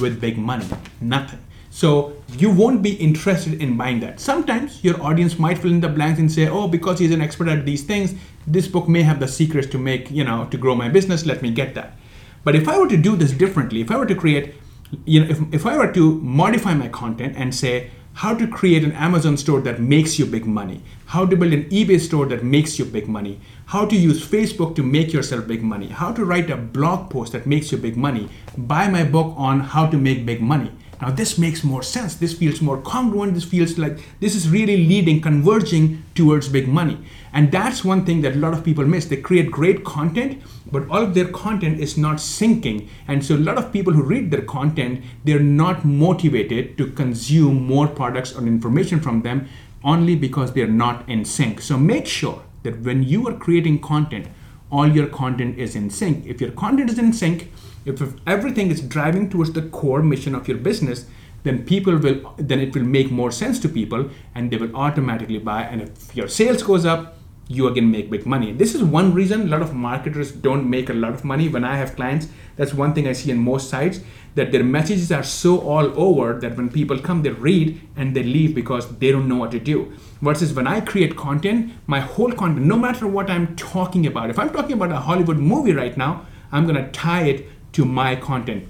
with 0.00 0.20
big 0.20 0.36
money? 0.36 0.66
Nothing. 1.00 1.40
So 1.70 2.16
you 2.38 2.50
won't 2.50 2.82
be 2.82 2.92
interested 2.92 3.60
in 3.60 3.76
buying 3.76 3.98
that. 4.00 4.20
Sometimes 4.20 4.84
your 4.84 5.02
audience 5.02 5.38
might 5.40 5.58
fill 5.58 5.72
in 5.72 5.80
the 5.80 5.88
blanks 5.88 6.20
and 6.20 6.30
say, 6.30 6.46
"Oh, 6.48 6.68
because 6.68 7.00
he's 7.00 7.10
an 7.10 7.20
expert 7.20 7.48
at 7.48 7.64
these 7.66 7.82
things, 7.82 8.14
this 8.46 8.68
book 8.68 8.88
may 8.88 9.02
have 9.02 9.18
the 9.18 9.26
secrets 9.26 9.66
to 9.68 9.78
make, 9.78 10.10
you 10.10 10.22
know, 10.22 10.44
to 10.52 10.56
grow 10.56 10.76
my 10.76 10.88
business. 10.88 11.26
Let 11.26 11.42
me 11.42 11.50
get 11.50 11.74
that." 11.74 11.98
But 12.44 12.54
if 12.54 12.68
I 12.68 12.78
were 12.78 12.88
to 12.88 12.96
do 12.96 13.16
this 13.16 13.32
differently, 13.32 13.80
if 13.80 13.90
I 13.90 13.96
were 13.96 14.06
to 14.06 14.14
create, 14.14 14.54
you 15.04 15.24
know, 15.24 15.30
if, 15.30 15.40
if 15.52 15.66
I 15.66 15.76
were 15.76 15.90
to 15.92 16.20
modify 16.20 16.74
my 16.74 16.88
content 16.88 17.34
and 17.36 17.52
say, 17.52 17.90
how 18.14 18.32
to 18.32 18.46
create 18.46 18.84
an 18.84 18.92
Amazon 18.92 19.36
store 19.36 19.60
that 19.60 19.80
makes 19.80 20.18
you 20.18 20.24
big 20.24 20.46
money, 20.46 20.80
how 21.06 21.26
to 21.26 21.36
build 21.36 21.52
an 21.52 21.64
eBay 21.64 21.98
store 22.00 22.26
that 22.26 22.44
makes 22.44 22.78
you 22.78 22.84
big 22.84 23.08
money, 23.08 23.40
how 23.66 23.84
to 23.84 23.96
use 23.96 24.24
Facebook 24.24 24.76
to 24.76 24.82
make 24.84 25.12
yourself 25.12 25.48
big 25.48 25.62
money, 25.62 25.88
how 25.88 26.12
to 26.12 26.24
write 26.24 26.48
a 26.48 26.56
blog 26.56 27.10
post 27.10 27.32
that 27.32 27.46
makes 27.46 27.72
you 27.72 27.78
big 27.78 27.96
money, 27.96 28.28
buy 28.56 28.88
my 28.88 29.02
book 29.02 29.34
on 29.36 29.60
how 29.60 29.86
to 29.86 29.98
make 29.98 30.24
big 30.24 30.40
money. 30.40 30.70
Now, 31.02 31.10
this 31.10 31.38
makes 31.38 31.64
more 31.64 31.82
sense. 31.82 32.14
This 32.14 32.32
feels 32.32 32.60
more 32.60 32.80
congruent. 32.80 33.34
This 33.34 33.44
feels 33.44 33.76
like 33.76 33.98
this 34.20 34.34
is 34.34 34.48
really 34.48 34.76
leading, 34.76 35.20
converging 35.20 36.04
towards 36.14 36.48
big 36.48 36.68
money. 36.68 36.98
And 37.34 37.50
that's 37.50 37.84
one 37.84 38.06
thing 38.06 38.20
that 38.20 38.36
a 38.36 38.38
lot 38.38 38.54
of 38.54 38.62
people 38.62 38.86
miss. 38.86 39.06
They 39.06 39.16
create 39.16 39.50
great 39.50 39.84
content, 39.84 40.40
but 40.70 40.88
all 40.88 41.02
of 41.02 41.14
their 41.14 41.26
content 41.26 41.80
is 41.80 41.98
not 41.98 42.18
syncing. 42.18 42.88
And 43.08 43.24
so, 43.24 43.34
a 43.34 43.44
lot 43.48 43.58
of 43.58 43.72
people 43.72 43.92
who 43.92 44.04
read 44.04 44.30
their 44.30 44.42
content, 44.42 45.04
they're 45.24 45.40
not 45.40 45.84
motivated 45.84 46.78
to 46.78 46.86
consume 46.92 47.66
more 47.66 47.88
products 47.88 48.32
or 48.32 48.46
information 48.46 49.00
from 49.00 49.22
them 49.22 49.48
only 49.82 50.14
because 50.14 50.52
they're 50.52 50.68
not 50.68 51.06
in 51.08 51.24
sync. 51.24 51.60
So, 51.60 51.76
make 51.76 52.06
sure 52.06 52.44
that 52.62 52.80
when 52.82 53.02
you 53.02 53.28
are 53.28 53.36
creating 53.36 53.80
content, 53.80 54.28
all 54.70 54.86
your 54.88 55.08
content 55.08 55.58
is 55.58 55.74
in 55.74 55.90
sync. 55.90 56.24
If 56.26 56.40
your 56.40 56.52
content 56.52 56.88
is 56.88 57.00
in 57.00 57.12
sync, 57.12 57.50
if, 57.84 58.00
everything 58.28 58.70
is 58.70 58.80
driving 58.80 59.28
towards 59.28 59.52
the 59.52 59.62
core 59.62 60.02
mission 60.02 60.36
of 60.36 60.46
your 60.46 60.58
business, 60.58 61.06
then 61.42 61.64
people 61.64 61.96
will 61.98 62.34
then 62.38 62.60
it 62.60 62.74
will 62.74 62.84
make 62.84 63.10
more 63.10 63.30
sense 63.30 63.58
to 63.60 63.68
people 63.68 64.08
and 64.34 64.50
they 64.50 64.56
will 64.56 64.74
automatically 64.74 65.38
buy. 65.38 65.62
And 65.62 65.82
if 65.82 66.16
your 66.16 66.26
sales 66.26 66.62
goes 66.62 66.86
up, 66.86 67.18
you 67.48 67.66
again 67.66 67.90
make 67.90 68.10
big 68.10 68.24
money. 68.24 68.52
This 68.52 68.74
is 68.74 68.82
one 68.82 69.12
reason 69.12 69.42
a 69.42 69.44
lot 69.44 69.62
of 69.62 69.74
marketers 69.74 70.32
don't 70.32 70.68
make 70.68 70.88
a 70.88 70.94
lot 70.94 71.12
of 71.12 71.24
money. 71.24 71.48
When 71.48 71.64
I 71.64 71.76
have 71.76 71.96
clients, 71.96 72.28
that's 72.56 72.72
one 72.72 72.94
thing 72.94 73.06
I 73.06 73.12
see 73.12 73.30
in 73.30 73.38
most 73.38 73.68
sites 73.68 74.00
that 74.34 74.50
their 74.50 74.64
messages 74.64 75.12
are 75.12 75.22
so 75.22 75.60
all 75.60 75.92
over 76.00 76.38
that 76.40 76.56
when 76.56 76.70
people 76.70 76.98
come, 76.98 77.22
they 77.22 77.30
read 77.30 77.80
and 77.96 78.16
they 78.16 78.22
leave 78.22 78.54
because 78.54 78.88
they 78.98 79.12
don't 79.12 79.28
know 79.28 79.36
what 79.36 79.50
to 79.52 79.60
do. 79.60 79.92
Versus 80.20 80.54
when 80.54 80.66
I 80.66 80.80
create 80.80 81.16
content, 81.16 81.72
my 81.86 82.00
whole 82.00 82.32
content, 82.32 82.66
no 82.66 82.76
matter 82.76 83.06
what 83.06 83.30
I'm 83.30 83.54
talking 83.56 84.06
about, 84.06 84.30
if 84.30 84.38
I'm 84.38 84.50
talking 84.50 84.72
about 84.72 84.90
a 84.90 85.00
Hollywood 85.00 85.38
movie 85.38 85.72
right 85.72 85.96
now, 85.96 86.26
I'm 86.50 86.66
gonna 86.66 86.90
tie 86.90 87.24
it 87.24 87.48
to 87.74 87.84
my 87.84 88.16
content. 88.16 88.66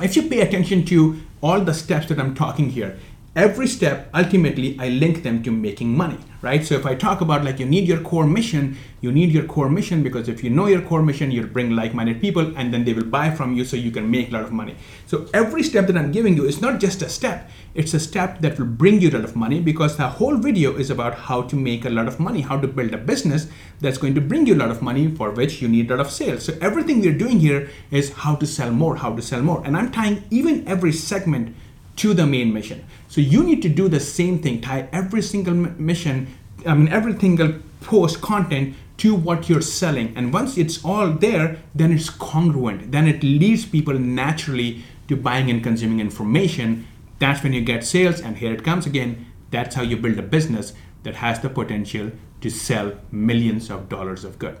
If 0.00 0.16
you 0.16 0.28
pay 0.28 0.40
attention 0.40 0.84
to 0.86 1.20
all 1.42 1.60
the 1.60 1.74
steps 1.74 2.06
that 2.06 2.18
I'm 2.18 2.34
talking 2.34 2.70
here, 2.70 2.98
every 3.34 3.66
step 3.66 4.10
ultimately 4.14 4.76
I 4.78 4.88
link 4.88 5.22
them 5.22 5.42
to 5.44 5.50
making 5.50 5.96
money 5.96 6.18
right? 6.42 6.64
So 6.64 6.74
if 6.74 6.84
I 6.84 6.94
talk 6.94 7.20
about 7.20 7.44
like 7.44 7.60
you 7.60 7.66
need 7.66 7.86
your 7.86 8.00
core 8.00 8.26
mission, 8.26 8.76
you 9.00 9.12
need 9.12 9.30
your 9.30 9.44
core 9.44 9.70
mission 9.70 10.02
because 10.02 10.28
if 10.28 10.42
you 10.44 10.50
know 10.50 10.66
your 10.66 10.82
core 10.82 11.02
mission, 11.02 11.30
you'll 11.30 11.46
bring 11.46 11.70
like-minded 11.70 12.20
people 12.20 12.52
and 12.56 12.74
then 12.74 12.84
they 12.84 12.92
will 12.92 13.04
buy 13.04 13.30
from 13.30 13.54
you 13.54 13.64
so 13.64 13.76
you 13.76 13.90
can 13.90 14.10
make 14.10 14.28
a 14.28 14.32
lot 14.32 14.42
of 14.42 14.52
money. 14.52 14.76
So 15.06 15.28
every 15.32 15.62
step 15.62 15.86
that 15.86 15.96
I'm 15.96 16.10
giving 16.10 16.36
you 16.36 16.44
is 16.44 16.60
not 16.60 16.80
just 16.80 17.00
a 17.00 17.08
step, 17.08 17.48
it's 17.74 17.94
a 17.94 18.00
step 18.00 18.40
that 18.40 18.58
will 18.58 18.66
bring 18.66 19.00
you 19.00 19.10
a 19.10 19.12
lot 19.12 19.24
of 19.24 19.36
money 19.36 19.60
because 19.60 19.96
the 19.96 20.08
whole 20.08 20.36
video 20.36 20.76
is 20.76 20.90
about 20.90 21.14
how 21.14 21.42
to 21.42 21.56
make 21.56 21.84
a 21.84 21.90
lot 21.90 22.08
of 22.08 22.18
money, 22.18 22.40
how 22.40 22.60
to 22.60 22.68
build 22.68 22.92
a 22.92 22.98
business 22.98 23.46
that's 23.80 23.98
going 23.98 24.14
to 24.16 24.20
bring 24.20 24.46
you 24.46 24.54
a 24.54 24.60
lot 24.62 24.70
of 24.70 24.82
money 24.82 25.14
for 25.14 25.30
which 25.30 25.62
you 25.62 25.68
need 25.68 25.90
a 25.90 25.96
lot 25.96 26.04
of 26.04 26.12
sales. 26.12 26.44
So 26.44 26.54
everything 26.60 27.00
we're 27.00 27.16
doing 27.16 27.38
here 27.38 27.70
is 27.90 28.12
how 28.12 28.34
to 28.36 28.46
sell 28.46 28.72
more, 28.72 28.96
how 28.96 29.14
to 29.14 29.22
sell 29.22 29.42
more. 29.42 29.62
And 29.64 29.76
I'm 29.76 29.92
tying 29.92 30.24
even 30.30 30.66
every 30.66 30.92
segment 30.92 31.54
to 32.02 32.12
the 32.12 32.26
main 32.26 32.52
mission. 32.52 32.84
So 33.06 33.20
you 33.20 33.44
need 33.44 33.62
to 33.62 33.68
do 33.68 33.88
the 33.88 34.00
same 34.00 34.40
thing, 34.40 34.60
tie 34.60 34.88
every 34.90 35.22
single 35.22 35.54
mission, 35.54 36.26
I 36.66 36.74
mean, 36.74 36.88
every 36.88 37.16
single 37.16 37.54
post 37.80 38.20
content 38.20 38.74
to 38.96 39.14
what 39.14 39.48
you're 39.48 39.60
selling. 39.62 40.12
And 40.16 40.32
once 40.32 40.58
it's 40.58 40.84
all 40.84 41.12
there, 41.12 41.58
then 41.76 41.92
it's 41.92 42.10
congruent. 42.10 42.90
Then 42.90 43.06
it 43.06 43.22
leads 43.22 43.64
people 43.64 43.96
naturally 44.00 44.82
to 45.06 45.16
buying 45.16 45.48
and 45.48 45.62
consuming 45.62 46.00
information. 46.00 46.88
That's 47.20 47.44
when 47.44 47.52
you 47.52 47.60
get 47.60 47.84
sales. 47.84 48.20
And 48.20 48.36
here 48.36 48.52
it 48.52 48.64
comes 48.64 48.84
again. 48.84 49.26
That's 49.52 49.76
how 49.76 49.82
you 49.82 49.96
build 49.96 50.18
a 50.18 50.22
business 50.22 50.72
that 51.04 51.16
has 51.16 51.38
the 51.38 51.50
potential 51.50 52.10
to 52.40 52.50
sell 52.50 52.94
millions 53.12 53.70
of 53.70 53.88
dollars 53.88 54.24
of 54.24 54.40
good. 54.40 54.58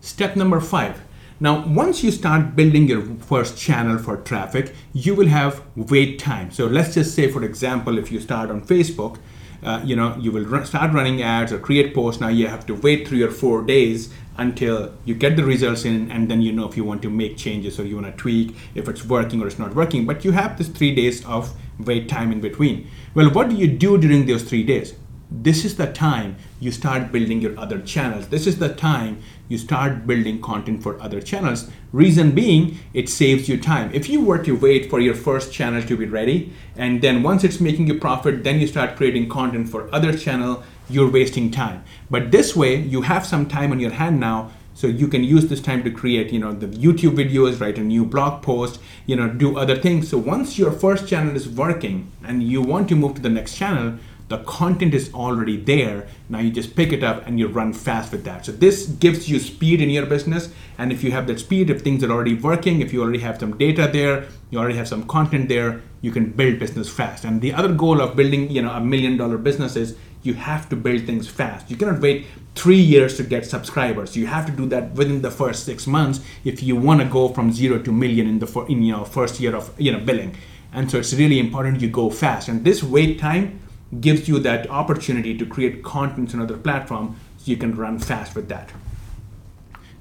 Step 0.00 0.36
number 0.36 0.60
five 0.60 1.02
now, 1.38 1.66
once 1.66 2.02
you 2.02 2.10
start 2.10 2.56
building 2.56 2.88
your 2.88 3.02
first 3.02 3.58
channel 3.58 3.98
for 3.98 4.16
traffic, 4.16 4.74
you 4.94 5.14
will 5.14 5.26
have 5.26 5.62
wait 5.76 6.18
time. 6.18 6.50
So 6.50 6.66
let's 6.66 6.94
just 6.94 7.14
say, 7.14 7.30
for 7.30 7.44
example, 7.44 7.98
if 7.98 8.10
you 8.10 8.20
start 8.20 8.50
on 8.50 8.62
Facebook 8.62 9.18
uh, 9.62 9.80
you 9.84 9.96
know 9.96 10.16
you 10.18 10.30
will 10.32 10.44
run, 10.44 10.64
start 10.64 10.92
running 10.92 11.22
ads 11.22 11.52
or 11.52 11.58
create 11.58 11.94
posts 11.94 12.20
now 12.20 12.28
you 12.28 12.46
have 12.46 12.66
to 12.66 12.74
wait 12.74 13.08
three 13.08 13.22
or 13.22 13.30
four 13.30 13.62
days 13.62 14.12
until 14.38 14.94
you 15.04 15.14
get 15.14 15.36
the 15.36 15.44
results 15.44 15.84
in 15.84 16.10
and 16.10 16.30
then 16.30 16.42
you 16.42 16.52
know 16.52 16.68
if 16.68 16.76
you 16.76 16.84
want 16.84 17.02
to 17.02 17.10
make 17.10 17.36
changes 17.36 17.80
or 17.80 17.84
you 17.84 17.96
want 17.96 18.06
to 18.06 18.12
tweak 18.12 18.54
if 18.74 18.88
it's 18.88 19.04
working 19.04 19.42
or 19.42 19.46
it's 19.46 19.58
not 19.58 19.74
working 19.74 20.06
but 20.06 20.24
you 20.24 20.32
have 20.32 20.58
this 20.58 20.68
three 20.68 20.94
days 20.94 21.24
of 21.24 21.54
wait 21.78 22.08
time 22.08 22.32
in 22.32 22.40
between 22.40 22.88
well 23.14 23.30
what 23.30 23.48
do 23.48 23.56
you 23.56 23.66
do 23.66 23.98
during 23.98 24.26
those 24.26 24.42
three 24.42 24.62
days 24.62 24.94
this 25.30 25.64
is 25.64 25.76
the 25.76 25.92
time 25.92 26.36
you 26.60 26.70
start 26.70 27.10
building 27.10 27.40
your 27.40 27.58
other 27.58 27.80
channels. 27.80 28.28
This 28.28 28.46
is 28.46 28.58
the 28.58 28.72
time 28.72 29.22
you 29.48 29.58
start 29.58 30.06
building 30.06 30.40
content 30.40 30.82
for 30.82 31.00
other 31.00 31.20
channels. 31.20 31.70
Reason 31.92 32.32
being, 32.32 32.78
it 32.92 33.08
saves 33.08 33.48
you 33.48 33.60
time. 33.60 33.90
If 33.92 34.08
you 34.08 34.20
were 34.20 34.42
to 34.44 34.56
wait 34.56 34.90
for 34.90 35.00
your 35.00 35.14
first 35.14 35.52
channel 35.52 35.82
to 35.82 35.96
be 35.96 36.06
ready, 36.06 36.52
and 36.76 37.00
then 37.02 37.22
once 37.22 37.44
it's 37.44 37.60
making 37.60 37.86
you 37.86 37.98
profit, 37.98 38.44
then 38.44 38.60
you 38.60 38.66
start 38.66 38.96
creating 38.96 39.28
content 39.28 39.68
for 39.68 39.92
other 39.94 40.16
channel, 40.16 40.62
you're 40.88 41.10
wasting 41.10 41.50
time. 41.50 41.84
But 42.10 42.30
this 42.30 42.56
way, 42.56 42.76
you 42.76 43.02
have 43.02 43.26
some 43.26 43.46
time 43.46 43.72
on 43.72 43.80
your 43.80 43.92
hand 43.92 44.20
now 44.20 44.50
so 44.76 44.86
you 44.86 45.08
can 45.08 45.24
use 45.24 45.46
this 45.46 45.62
time 45.62 45.82
to 45.82 45.90
create 45.90 46.30
you 46.30 46.38
know 46.38 46.52
the 46.52 46.66
youtube 46.66 47.16
videos 47.16 47.58
write 47.60 47.78
a 47.78 47.80
new 47.80 48.04
blog 48.04 48.42
post 48.42 48.78
you 49.06 49.16
know 49.16 49.26
do 49.26 49.56
other 49.56 49.74
things 49.74 50.08
so 50.08 50.18
once 50.18 50.58
your 50.58 50.70
first 50.70 51.08
channel 51.08 51.34
is 51.34 51.48
working 51.48 52.12
and 52.22 52.42
you 52.42 52.60
want 52.60 52.86
to 52.86 52.94
move 52.94 53.14
to 53.14 53.22
the 53.22 53.28
next 53.30 53.56
channel 53.56 53.98
the 54.28 54.38
content 54.38 54.92
is 54.92 55.12
already 55.14 55.56
there. 55.56 56.08
Now 56.28 56.40
you 56.40 56.50
just 56.50 56.74
pick 56.74 56.92
it 56.92 57.04
up 57.04 57.26
and 57.26 57.38
you 57.38 57.46
run 57.46 57.72
fast 57.72 58.10
with 58.10 58.24
that. 58.24 58.44
So 58.44 58.52
this 58.52 58.86
gives 58.86 59.28
you 59.28 59.38
speed 59.38 59.80
in 59.80 59.88
your 59.88 60.06
business. 60.06 60.52
And 60.78 60.92
if 60.92 61.04
you 61.04 61.12
have 61.12 61.26
that 61.28 61.38
speed, 61.38 61.70
if 61.70 61.82
things 61.82 62.02
are 62.02 62.10
already 62.10 62.34
working, 62.34 62.80
if 62.80 62.92
you 62.92 63.02
already 63.02 63.20
have 63.20 63.38
some 63.38 63.56
data 63.56 63.88
there, 63.92 64.26
you 64.50 64.58
already 64.58 64.76
have 64.76 64.88
some 64.88 65.06
content 65.06 65.48
there, 65.48 65.82
you 66.00 66.10
can 66.10 66.30
build 66.30 66.58
business 66.58 66.88
fast. 66.88 67.24
And 67.24 67.40
the 67.40 67.52
other 67.52 67.72
goal 67.72 68.00
of 68.00 68.16
building, 68.16 68.50
you 68.50 68.62
know, 68.62 68.72
a 68.72 68.80
million 68.80 69.16
dollar 69.16 69.38
business 69.38 69.76
is 69.76 69.96
you 70.22 70.34
have 70.34 70.68
to 70.70 70.76
build 70.76 71.02
things 71.06 71.28
fast. 71.28 71.70
You 71.70 71.76
cannot 71.76 72.00
wait 72.00 72.26
three 72.56 72.80
years 72.80 73.16
to 73.18 73.22
get 73.22 73.46
subscribers. 73.46 74.16
You 74.16 74.26
have 74.26 74.46
to 74.46 74.52
do 74.52 74.66
that 74.66 74.92
within 74.92 75.22
the 75.22 75.30
first 75.30 75.64
six 75.64 75.86
months 75.86 76.20
if 76.44 76.62
you 76.62 76.74
want 76.74 77.00
to 77.00 77.06
go 77.06 77.28
from 77.28 77.52
zero 77.52 77.78
to 77.78 77.92
million 77.92 78.26
in 78.26 78.40
the 78.40 78.46
for, 78.46 78.68
in 78.68 78.82
your 78.82 79.04
first 79.04 79.38
year 79.38 79.54
of 79.54 79.72
you 79.78 79.92
know 79.92 80.00
billing. 80.00 80.36
And 80.72 80.90
so 80.90 80.98
it's 80.98 81.14
really 81.14 81.38
important 81.38 81.80
you 81.80 81.88
go 81.88 82.10
fast. 82.10 82.48
And 82.48 82.64
this 82.64 82.82
wait 82.82 83.20
time 83.20 83.60
gives 84.00 84.28
you 84.28 84.38
that 84.40 84.68
opportunity 84.68 85.36
to 85.36 85.46
create 85.46 85.82
content 85.82 86.34
on 86.34 86.40
other 86.40 86.56
platform 86.56 87.16
so 87.38 87.50
you 87.50 87.56
can 87.56 87.76
run 87.76 87.98
fast 87.98 88.34
with 88.34 88.48
that. 88.48 88.70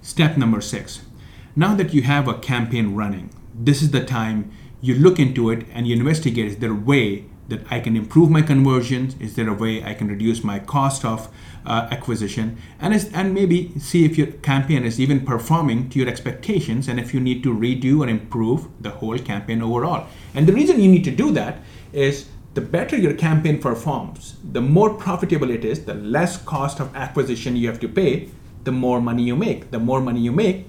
Step 0.02 0.38
number 0.38 0.62
six. 0.62 1.02
Now 1.56 1.76
that 1.76 1.94
you 1.94 2.02
have 2.04 2.28
a 2.28 2.38
campaign 2.38 2.96
running, 2.96 3.30
this 3.54 3.82
is 3.82 3.92
the 3.92 4.04
time 4.04 4.52
you 4.82 4.96
look 4.96 5.20
into 5.20 5.50
it 5.50 5.66
and 5.74 5.88
you 5.88 5.96
investigate 5.96 6.46
is 6.46 6.58
there 6.58 6.72
a 6.72 6.76
way 6.76 7.26
that 7.48 7.62
I 7.70 7.80
can 7.80 7.96
improve 7.96 8.30
my 8.30 8.42
conversions? 8.42 9.16
Is 9.20 9.36
there 9.36 9.48
a 9.50 9.54
way 9.54 9.84
I 9.84 9.94
can 9.94 10.08
reduce 10.08 10.44
my 10.44 10.60
cost 10.60 11.06
of 11.06 11.30
uh, 11.66 11.88
acquisition? 11.92 12.58
And, 12.80 12.94
and 13.14 13.34
maybe 13.34 13.78
see 13.80 14.04
if 14.04 14.18
your 14.18 14.28
campaign 14.28 14.84
is 14.84 15.00
even 15.00 15.26
performing 15.26 15.90
to 15.90 16.00
your 16.00 16.10
expectations 16.10 16.88
and 16.88 17.00
if 17.00 17.14
you 17.14 17.20
need 17.20 17.44
to 17.44 17.54
redo 17.54 18.02
and 18.02 18.10
improve 18.10 18.68
the 18.82 18.90
whole 18.90 19.18
campaign 19.20 19.62
overall. 19.62 20.08
And 20.34 20.48
the 20.48 20.54
reason 20.54 20.82
you 20.82 20.90
need 20.90 21.04
to 21.04 21.12
do 21.12 21.32
that 21.32 21.60
is 21.94 22.28
the 22.56 22.62
better 22.62 22.96
your 22.96 23.14
campaign 23.14 23.62
performs, 23.62 24.38
the 24.44 24.62
more 24.62 24.94
profitable 24.94 25.52
it 25.52 25.66
is, 25.66 25.84
the 25.84 25.94
less 25.94 26.38
cost 26.38 26.80
of 26.80 26.96
acquisition 26.96 27.58
you 27.58 27.68
have 27.68 27.82
to 27.82 27.90
pay, 27.90 28.30
the 28.64 28.72
more 28.72 29.02
money 29.02 29.24
you 29.24 29.36
make. 29.36 29.72
The 29.72 29.80
more 29.80 30.00
money 30.00 30.22
you 30.22 30.32
make, 30.32 30.66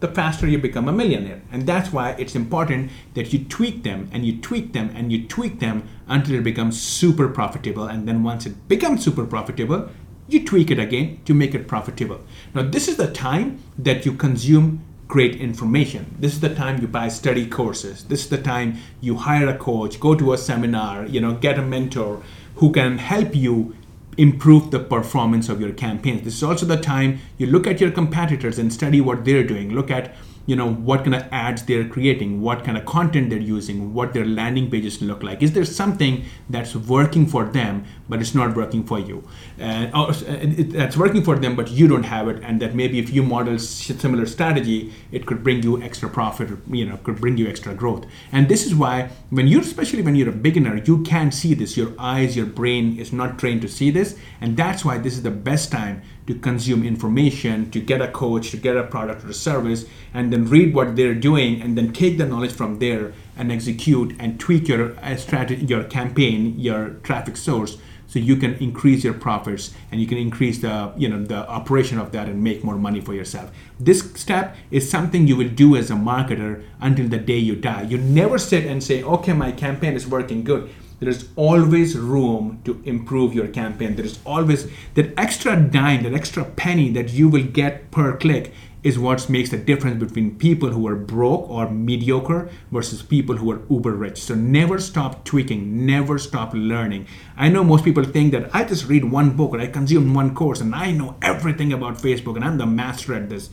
the 0.00 0.08
faster 0.08 0.48
you 0.48 0.58
become 0.58 0.88
a 0.88 0.92
millionaire. 0.92 1.40
And 1.52 1.66
that's 1.66 1.92
why 1.92 2.16
it's 2.18 2.34
important 2.34 2.90
that 3.14 3.32
you 3.32 3.44
tweak 3.44 3.84
them 3.84 4.10
and 4.12 4.26
you 4.26 4.38
tweak 4.38 4.72
them 4.72 4.90
and 4.94 5.12
you 5.12 5.26
tweak 5.28 5.60
them 5.60 5.88
until 6.08 6.34
it 6.34 6.42
becomes 6.42 6.80
super 6.82 7.28
profitable. 7.28 7.84
And 7.84 8.08
then 8.08 8.24
once 8.24 8.44
it 8.44 8.68
becomes 8.68 9.04
super 9.04 9.24
profitable, 9.24 9.88
you 10.26 10.44
tweak 10.44 10.72
it 10.72 10.80
again 10.80 11.20
to 11.26 11.34
make 11.34 11.54
it 11.54 11.68
profitable. 11.68 12.20
Now, 12.54 12.62
this 12.62 12.88
is 12.88 12.96
the 12.96 13.10
time 13.10 13.60
that 13.78 14.04
you 14.04 14.14
consume 14.14 14.82
great 15.10 15.34
information. 15.40 16.14
This 16.20 16.32
is 16.34 16.40
the 16.40 16.54
time 16.54 16.80
you 16.80 16.86
buy 16.86 17.08
study 17.08 17.44
courses. 17.46 18.04
This 18.04 18.20
is 18.22 18.28
the 18.30 18.40
time 18.40 18.78
you 19.00 19.16
hire 19.16 19.48
a 19.48 19.58
coach, 19.58 19.98
go 19.98 20.14
to 20.14 20.32
a 20.32 20.38
seminar, 20.38 21.04
you 21.04 21.20
know, 21.20 21.34
get 21.34 21.58
a 21.58 21.62
mentor 21.62 22.22
who 22.56 22.70
can 22.70 22.98
help 22.98 23.34
you 23.34 23.76
improve 24.16 24.70
the 24.70 24.78
performance 24.78 25.48
of 25.48 25.60
your 25.60 25.72
campaigns. 25.72 26.22
This 26.22 26.36
is 26.36 26.42
also 26.44 26.64
the 26.64 26.76
time 26.76 27.18
you 27.38 27.46
look 27.46 27.66
at 27.66 27.80
your 27.80 27.90
competitors 27.90 28.56
and 28.58 28.72
study 28.72 29.00
what 29.00 29.24
they're 29.24 29.42
doing. 29.42 29.74
Look 29.74 29.90
at 29.90 30.14
you 30.50 30.56
know 30.56 30.68
what 30.90 31.04
kind 31.04 31.14
of 31.14 31.24
ads 31.30 31.62
they're 31.68 31.88
creating 31.88 32.40
what 32.46 32.64
kind 32.64 32.76
of 32.76 32.84
content 32.84 33.30
they're 33.30 33.46
using 33.56 33.94
what 33.94 34.12
their 34.14 34.24
landing 34.24 34.68
pages 34.70 35.00
look 35.00 35.22
like. 35.22 35.42
Is 35.46 35.52
there 35.52 35.64
something 35.64 36.24
that's 36.48 36.74
working 36.74 37.26
for 37.26 37.44
them 37.44 37.84
but 38.08 38.20
it's 38.20 38.34
not 38.34 38.56
working 38.56 38.82
for 38.82 38.98
you? 38.98 39.22
And 39.58 39.92
uh, 39.94 40.12
that's 40.78 40.96
working 40.96 41.22
for 41.22 41.36
them 41.38 41.54
but 41.54 41.70
you 41.70 41.86
don't 41.86 42.08
have 42.14 42.26
it 42.28 42.42
and 42.42 42.60
that 42.62 42.74
maybe 42.74 42.98
if 42.98 43.10
you 43.10 43.22
model 43.22 43.60
similar 43.60 44.26
strategy 44.26 44.92
it 45.12 45.24
could 45.26 45.44
bring 45.44 45.62
you 45.62 45.80
extra 45.80 46.10
profit 46.10 46.50
you 46.68 46.84
know 46.84 46.96
could 47.04 47.20
bring 47.20 47.36
you 47.38 47.46
extra 47.46 47.72
growth. 47.72 48.04
And 48.32 48.48
this 48.48 48.66
is 48.66 48.74
why 48.74 49.10
when 49.30 49.46
you're 49.46 49.60
especially 49.60 50.02
when 50.02 50.16
you're 50.16 50.30
a 50.30 50.40
beginner 50.48 50.82
you 50.84 51.02
can't 51.04 51.32
see 51.32 51.54
this. 51.54 51.76
Your 51.76 51.92
eyes 51.96 52.36
your 52.36 52.46
brain 52.46 52.98
is 52.98 53.12
not 53.12 53.38
trained 53.38 53.62
to 53.62 53.68
see 53.68 53.90
this 53.90 54.18
and 54.40 54.56
that's 54.56 54.84
why 54.84 54.98
this 54.98 55.14
is 55.14 55.22
the 55.22 55.30
best 55.30 55.70
time 55.70 56.02
to 56.26 56.34
consume 56.34 56.84
information, 56.84 57.70
to 57.70 57.80
get 57.80 58.00
a 58.00 58.08
coach, 58.08 58.50
to 58.50 58.56
get 58.56 58.76
a 58.76 58.82
product 58.82 59.24
or 59.24 59.28
a 59.28 59.34
service, 59.34 59.86
and 60.14 60.32
then 60.32 60.48
read 60.48 60.74
what 60.74 60.96
they're 60.96 61.14
doing, 61.14 61.60
and 61.60 61.76
then 61.76 61.92
take 61.92 62.18
the 62.18 62.26
knowledge 62.26 62.52
from 62.52 62.78
there 62.78 63.12
and 63.36 63.50
execute 63.50 64.14
and 64.18 64.38
tweak 64.38 64.68
your 64.68 64.98
uh, 65.00 65.16
strategy, 65.16 65.64
your 65.64 65.84
campaign, 65.84 66.58
your 66.58 66.90
traffic 67.02 67.36
source, 67.36 67.78
so 68.10 68.18
you 68.18 68.34
can 68.34 68.54
increase 68.54 69.04
your 69.04 69.14
profits 69.14 69.72
and 69.92 70.00
you 70.00 70.06
can 70.06 70.18
increase 70.18 70.58
the 70.58 70.92
you 70.96 71.08
know 71.08 71.22
the 71.22 71.48
operation 71.48 71.96
of 71.96 72.10
that 72.10 72.28
and 72.28 72.42
make 72.42 72.64
more 72.64 72.76
money 72.76 73.00
for 73.00 73.14
yourself. 73.14 73.52
This 73.78 74.00
step 74.14 74.56
is 74.72 74.90
something 74.90 75.28
you 75.28 75.36
will 75.36 75.48
do 75.48 75.76
as 75.76 75.92
a 75.92 75.94
marketer 75.94 76.64
until 76.80 77.08
the 77.08 77.18
day 77.18 77.38
you 77.38 77.54
die. 77.54 77.82
You 77.82 77.98
never 77.98 78.36
sit 78.36 78.66
and 78.66 78.82
say, 78.82 79.04
okay, 79.04 79.32
my 79.32 79.52
campaign 79.52 79.94
is 79.94 80.08
working 80.08 80.42
good 80.42 80.68
there 81.00 81.08
is 81.08 81.28
always 81.34 81.98
room 81.98 82.60
to 82.64 82.80
improve 82.84 83.34
your 83.34 83.48
campaign. 83.48 83.96
There 83.96 84.04
is 84.04 84.18
always 84.24 84.70
that 84.94 85.18
extra 85.18 85.56
dime, 85.60 86.02
that 86.02 86.14
extra 86.14 86.44
penny 86.44 86.90
that 86.90 87.10
you 87.10 87.28
will 87.28 87.42
get 87.42 87.90
per 87.90 88.16
click 88.16 88.52
is 88.82 88.98
what 88.98 89.28
makes 89.28 89.50
the 89.50 89.56
difference 89.56 89.98
between 89.98 90.36
people 90.36 90.70
who 90.70 90.86
are 90.86 90.96
broke 90.96 91.48
or 91.50 91.70
mediocre 91.70 92.48
versus 92.70 93.02
people 93.02 93.36
who 93.36 93.50
are 93.50 93.60
uber 93.68 93.92
rich. 93.92 94.22
So 94.22 94.34
never 94.34 94.78
stop 94.78 95.24
tweaking, 95.24 95.84
never 95.84 96.18
stop 96.18 96.52
learning. 96.54 97.06
I 97.36 97.48
know 97.48 97.64
most 97.64 97.84
people 97.84 98.04
think 98.04 98.32
that 98.32 98.54
I 98.54 98.64
just 98.64 98.86
read 98.86 99.04
one 99.04 99.36
book 99.36 99.52
or 99.52 99.60
I 99.60 99.66
consume 99.66 100.14
one 100.14 100.34
course 100.34 100.60
and 100.60 100.74
I 100.74 100.92
know 100.92 101.16
everything 101.20 101.72
about 101.72 101.98
Facebook 101.98 102.36
and 102.36 102.44
I'm 102.44 102.58
the 102.58 102.66
master 102.66 103.14
at 103.14 103.28
this. 103.28 103.50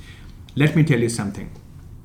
Let 0.56 0.76
me 0.76 0.84
tell 0.84 1.00
you 1.00 1.10
something. 1.10 1.52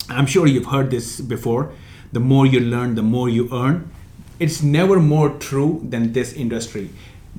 I'm 0.09 0.27
sure 0.27 0.47
you've 0.47 0.67
heard 0.67 0.91
this 0.91 1.21
before. 1.21 1.73
The 2.13 2.21
more 2.21 2.45
you 2.45 2.61
learn, 2.61 2.97
the 2.97 3.03
more 3.03 3.29
you 3.29 3.49
earn 3.53 3.91
it's 4.39 4.63
never 4.63 5.01
more 5.01 5.31
true 5.39 5.81
than 5.89 6.13
this 6.13 6.33
industry. 6.33 6.91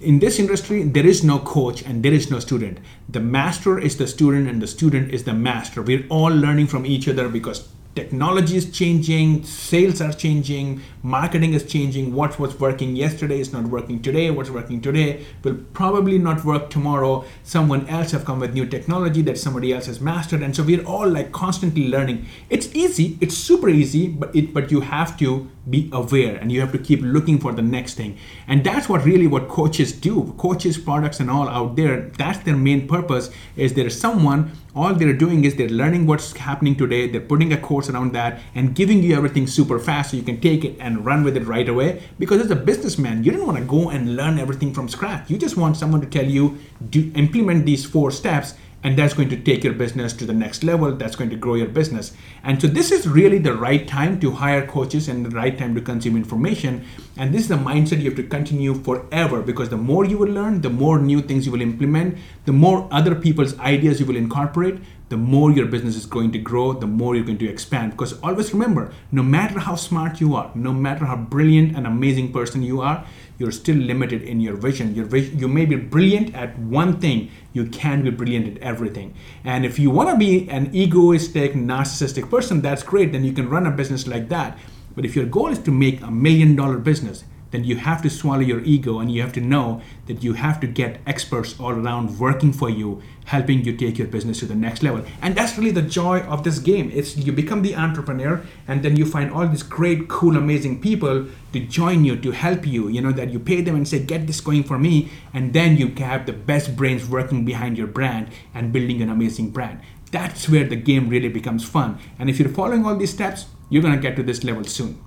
In 0.01 0.19
this 0.19 0.39
industry, 0.39 0.83
there 0.83 1.05
is 1.05 1.23
no 1.23 1.39
coach 1.39 1.83
and 1.83 2.03
there 2.03 2.13
is 2.13 2.31
no 2.31 2.39
student. 2.39 2.79
The 3.07 3.19
master 3.19 3.77
is 3.79 3.97
the 3.97 4.07
student 4.07 4.49
and 4.49 4.61
the 4.61 4.67
student 4.67 5.13
is 5.13 5.23
the 5.23 5.33
master. 5.33 5.81
We're 5.81 6.05
all 6.09 6.31
learning 6.31 6.67
from 6.67 6.85
each 6.85 7.07
other 7.07 7.29
because 7.29 7.69
technology 7.95 8.57
is 8.57 8.71
changing, 8.71 9.43
sales 9.43 10.01
are 10.01 10.13
changing, 10.13 10.81
marketing 11.03 11.53
is 11.53 11.63
changing. 11.65 12.13
What 12.13 12.39
was 12.39 12.59
working 12.59 12.95
yesterday 12.95 13.39
is 13.39 13.51
not 13.51 13.65
working 13.65 14.01
today. 14.01 14.31
What's 14.31 14.49
working 14.49 14.81
today 14.81 15.25
will 15.43 15.57
probably 15.73 16.17
not 16.17 16.43
work 16.45 16.69
tomorrow. 16.69 17.25
Someone 17.43 17.87
else 17.87 18.11
have 18.11 18.23
come 18.25 18.39
with 18.39 18.53
new 18.53 18.65
technology 18.65 19.21
that 19.23 19.37
somebody 19.37 19.73
else 19.73 19.85
has 19.87 19.99
mastered, 19.99 20.41
and 20.41 20.55
so 20.55 20.63
we're 20.63 20.83
all 20.85 21.07
like 21.07 21.31
constantly 21.33 21.89
learning. 21.89 22.25
It's 22.49 22.73
easy, 22.73 23.17
it's 23.19 23.37
super 23.37 23.69
easy, 23.69 24.07
but 24.07 24.33
it 24.35 24.53
but 24.53 24.71
you 24.71 24.79
have 24.81 25.17
to 25.19 25.49
be 25.69 25.89
aware 25.93 26.35
and 26.35 26.51
you 26.51 26.59
have 26.59 26.71
to 26.73 26.77
keep 26.77 27.01
looking 27.01 27.39
for 27.39 27.53
the 27.53 27.61
next 27.61 27.93
thing. 27.93 28.17
And 28.47 28.63
that's 28.63 28.89
what 28.89 29.05
really 29.05 29.27
what 29.27 29.47
coaches 29.47 29.91
do. 29.93 30.33
Coaches, 30.37 30.77
products, 30.77 31.19
and 31.19 31.29
all 31.29 31.47
out 31.47 31.75
there. 31.75 32.11
That's 32.17 32.39
their 32.39 32.57
main 32.57 32.87
purpose. 32.87 33.29
Is 33.55 33.73
there 33.73 33.89
someone 33.89 34.51
all 34.75 34.93
they're 34.93 35.13
doing 35.13 35.45
is 35.45 35.55
they're 35.55 35.69
learning 35.69 36.07
what's 36.07 36.35
happening 36.35 36.75
today 36.75 37.07
they're 37.07 37.21
putting 37.21 37.53
a 37.53 37.57
course 37.57 37.89
around 37.89 38.11
that 38.13 38.41
and 38.55 38.73
giving 38.73 39.03
you 39.03 39.15
everything 39.15 39.45
super 39.45 39.79
fast 39.79 40.11
so 40.11 40.17
you 40.17 40.23
can 40.23 40.39
take 40.41 40.65
it 40.65 40.75
and 40.79 40.92
run 40.99 41.23
with 41.23 41.37
it 41.37 41.45
right 41.45 41.67
away 41.67 42.03
because 42.19 42.41
as 42.41 42.51
a 42.51 42.55
businessman 42.55 43.23
you 43.23 43.31
don't 43.31 43.45
want 43.45 43.57
to 43.57 43.63
go 43.63 43.89
and 43.89 44.15
learn 44.15 44.39
everything 44.39 44.73
from 44.73 44.89
scratch. 44.89 45.29
You 45.29 45.37
just 45.37 45.57
want 45.57 45.77
someone 45.77 46.01
to 46.01 46.07
tell 46.07 46.25
you 46.25 46.57
do 46.89 47.11
implement 47.15 47.65
these 47.65 47.85
four 47.85 48.11
steps 48.11 48.55
and 48.83 48.97
that's 48.97 49.13
going 49.13 49.29
to 49.29 49.37
take 49.37 49.63
your 49.63 49.73
business 49.73 50.11
to 50.13 50.25
the 50.25 50.33
next 50.33 50.63
level 50.63 50.93
that's 50.93 51.15
going 51.15 51.29
to 51.29 51.37
grow 51.37 51.55
your 51.55 51.67
business. 51.67 52.13
And 52.43 52.61
so 52.61 52.67
this 52.67 52.91
is 52.91 53.07
really 53.07 53.37
the 53.37 53.53
right 53.53 53.87
time 53.87 54.19
to 54.19 54.31
hire 54.31 54.67
coaches 54.67 55.07
and 55.07 55.25
the 55.25 55.29
right 55.29 55.57
time 55.57 55.73
to 55.75 55.81
consume 55.81 56.17
information. 56.17 56.85
And 57.15 57.33
this 57.33 57.43
is 57.43 57.47
the 57.47 57.55
mindset 57.55 57.99
you 57.99 58.09
have 58.09 58.17
to 58.17 58.23
continue 58.23 58.73
forever 58.73 59.41
because 59.41 59.69
the 59.69 59.77
more 59.77 60.03
you 60.03 60.17
will 60.17 60.31
learn 60.31 60.61
the 60.61 60.69
more 60.69 60.99
new 60.99 61.21
things 61.21 61.45
you 61.45 61.51
will 61.51 61.61
implement 61.61 62.17
the 62.45 62.51
more 62.51 62.87
other 62.91 63.15
people's 63.15 63.57
ideas 63.59 63.99
you 63.99 64.05
will 64.05 64.17
incorporate 64.17 64.79
the 65.13 65.17
more 65.17 65.51
your 65.51 65.67
business 65.67 65.95
is 65.95 66.07
going 66.07 66.31
to 66.31 66.39
grow, 66.39 66.73
the 66.73 66.87
more 66.87 67.15
you're 67.15 67.23
going 67.23 67.37
to 67.37 67.47
expand. 67.47 67.91
Because 67.91 68.19
always 68.23 68.51
remember, 68.51 68.91
no 69.11 69.21
matter 69.21 69.59
how 69.59 69.75
smart 69.75 70.19
you 70.19 70.33
are, 70.35 70.49
no 70.55 70.73
matter 70.73 71.05
how 71.05 71.15
brilliant 71.15 71.77
and 71.77 71.85
amazing 71.85 72.33
person 72.33 72.63
you 72.63 72.81
are, 72.81 73.05
you're 73.37 73.51
still 73.51 73.75
limited 73.75 74.23
in 74.23 74.41
your 74.41 74.55
vision. 74.55 74.95
Your 74.95 75.05
vision, 75.05 75.37
you 75.37 75.47
may 75.47 75.65
be 75.65 75.75
brilliant 75.75 76.33
at 76.33 76.57
one 76.57 76.99
thing, 76.99 77.29
you 77.53 77.67
can 77.67 78.01
be 78.03 78.09
brilliant 78.09 78.57
at 78.57 78.63
everything. 78.63 79.13
And 79.43 79.67
if 79.67 79.77
you 79.77 79.91
want 79.91 80.09
to 80.09 80.17
be 80.17 80.49
an 80.49 80.73
egoistic, 80.73 81.53
narcissistic 81.53 82.27
person, 82.31 82.61
that's 82.61 82.81
great. 82.81 83.11
Then 83.11 83.23
you 83.23 83.33
can 83.33 83.47
run 83.49 83.67
a 83.67 83.71
business 83.71 84.07
like 84.07 84.29
that. 84.29 84.57
But 84.95 85.05
if 85.05 85.15
your 85.15 85.27
goal 85.27 85.49
is 85.49 85.59
to 85.59 85.71
make 85.71 86.01
a 86.01 86.09
million 86.09 86.55
dollar 86.55 86.79
business, 86.79 87.23
then 87.53 87.63
you 87.63 87.75
have 87.77 88.01
to 88.01 88.09
swallow 88.09 88.39
your 88.39 88.61
ego 88.61 88.97
and 88.97 89.11
you 89.11 89.21
have 89.21 89.31
to 89.31 89.39
know 89.39 89.79
that 90.07 90.23
you 90.23 90.33
have 90.33 90.59
to 90.59 90.67
get 90.67 90.99
experts 91.05 91.55
all 91.59 91.71
around 91.71 92.19
working 92.19 92.51
for 92.51 92.67
you 92.69 93.01
helping 93.25 93.63
you 93.63 93.77
take 93.77 93.97
your 93.97 94.07
business 94.07 94.39
to 94.39 94.45
the 94.45 94.55
next 94.55 94.81
level. 94.81 95.05
And 95.21 95.35
that's 95.35 95.55
really 95.57 95.71
the 95.71 95.83
joy 95.83 96.21
of 96.21 96.43
this 96.43 96.57
game. 96.57 96.91
It's 96.93 97.15
you 97.15 97.31
become 97.31 97.61
the 97.61 97.75
entrepreneur 97.75 98.43
and 98.67 98.83
then 98.83 98.95
you 98.95 99.05
find 99.05 99.31
all 99.31 99.47
these 99.47 99.63
great 99.63 100.09
cool 100.09 100.35
amazing 100.35 100.81
people 100.81 101.27
to 101.53 101.59
join 101.59 102.03
you 102.03 102.15
to 102.17 102.31
help 102.31 102.65
you 102.65 102.87
you 102.87 102.99
know 102.99 103.11
that 103.11 103.29
you 103.29 103.39
pay 103.39 103.61
them 103.61 103.75
and 103.75 103.87
say 103.87 103.99
get 103.99 104.25
this 104.25 104.41
going 104.41 104.63
for 104.63 104.79
me 104.79 105.11
and 105.33 105.53
then 105.53 105.77
you 105.77 105.87
have 105.95 106.25
the 106.25 106.33
best 106.33 106.75
brains 106.75 107.07
working 107.07 107.45
behind 107.45 107.77
your 107.77 107.87
brand 107.87 108.29
and 108.55 108.73
building 108.73 109.01
an 109.01 109.09
amazing 109.09 109.51
brand. 109.51 109.79
That's 110.11 110.49
where 110.49 110.67
the 110.67 110.75
game 110.75 111.07
really 111.07 111.29
becomes 111.29 111.63
fun. 111.63 111.99
And 112.17 112.29
if 112.31 112.39
you're 112.39 112.49
following 112.49 112.85
all 112.85 112.95
these 112.95 113.13
steps 113.13 113.45
you're 113.69 113.81
to 113.83 113.97
get 113.97 114.15
to 114.15 114.23
this 114.23 114.43
level 114.43 114.63
soon. 114.63 115.03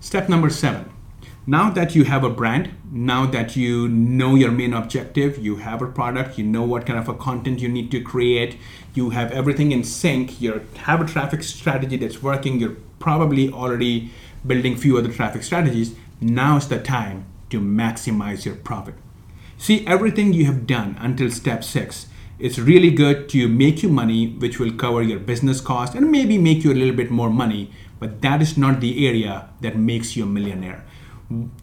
Step 0.00 0.28
number 0.28 0.50
7 0.50 0.90
now 1.50 1.68
that 1.68 1.96
you 1.96 2.04
have 2.04 2.22
a 2.22 2.30
brand, 2.30 2.70
now 2.92 3.26
that 3.26 3.56
you 3.56 3.88
know 3.88 4.36
your 4.36 4.52
main 4.52 4.72
objective, 4.72 5.36
you 5.36 5.56
have 5.56 5.82
a 5.82 5.86
product, 5.88 6.38
you 6.38 6.44
know 6.44 6.62
what 6.62 6.86
kind 6.86 6.96
of 6.96 7.08
a 7.08 7.14
content 7.14 7.58
you 7.58 7.68
need 7.68 7.90
to 7.90 8.00
create, 8.00 8.56
you 8.94 9.10
have 9.10 9.32
everything 9.32 9.72
in 9.72 9.82
sync, 9.82 10.40
you 10.40 10.64
have 10.76 11.00
a 11.00 11.04
traffic 11.04 11.42
strategy 11.42 11.96
that's 11.96 12.22
working, 12.22 12.60
you're 12.60 12.76
probably 13.00 13.50
already 13.50 14.12
building 14.46 14.76
few 14.76 14.96
other 14.96 15.12
traffic 15.12 15.42
strategies. 15.42 15.96
Now's 16.20 16.68
the 16.68 16.78
time 16.78 17.24
to 17.48 17.60
maximize 17.60 18.44
your 18.44 18.54
profit. 18.54 18.94
See, 19.58 19.84
everything 19.88 20.32
you 20.32 20.44
have 20.44 20.68
done 20.68 20.96
until 21.00 21.32
step 21.32 21.64
six 21.64 22.06
is 22.38 22.60
really 22.60 22.92
good 22.92 23.28
to 23.30 23.48
make 23.48 23.82
you 23.82 23.88
money, 23.88 24.28
which 24.38 24.60
will 24.60 24.72
cover 24.72 25.02
your 25.02 25.18
business 25.18 25.60
cost 25.60 25.96
and 25.96 26.12
maybe 26.12 26.38
make 26.38 26.62
you 26.62 26.72
a 26.72 26.78
little 26.80 26.94
bit 26.94 27.10
more 27.10 27.28
money, 27.28 27.72
but 27.98 28.22
that 28.22 28.40
is 28.40 28.56
not 28.56 28.80
the 28.80 29.08
area 29.08 29.48
that 29.62 29.76
makes 29.76 30.14
you 30.14 30.22
a 30.22 30.26
millionaire 30.26 30.84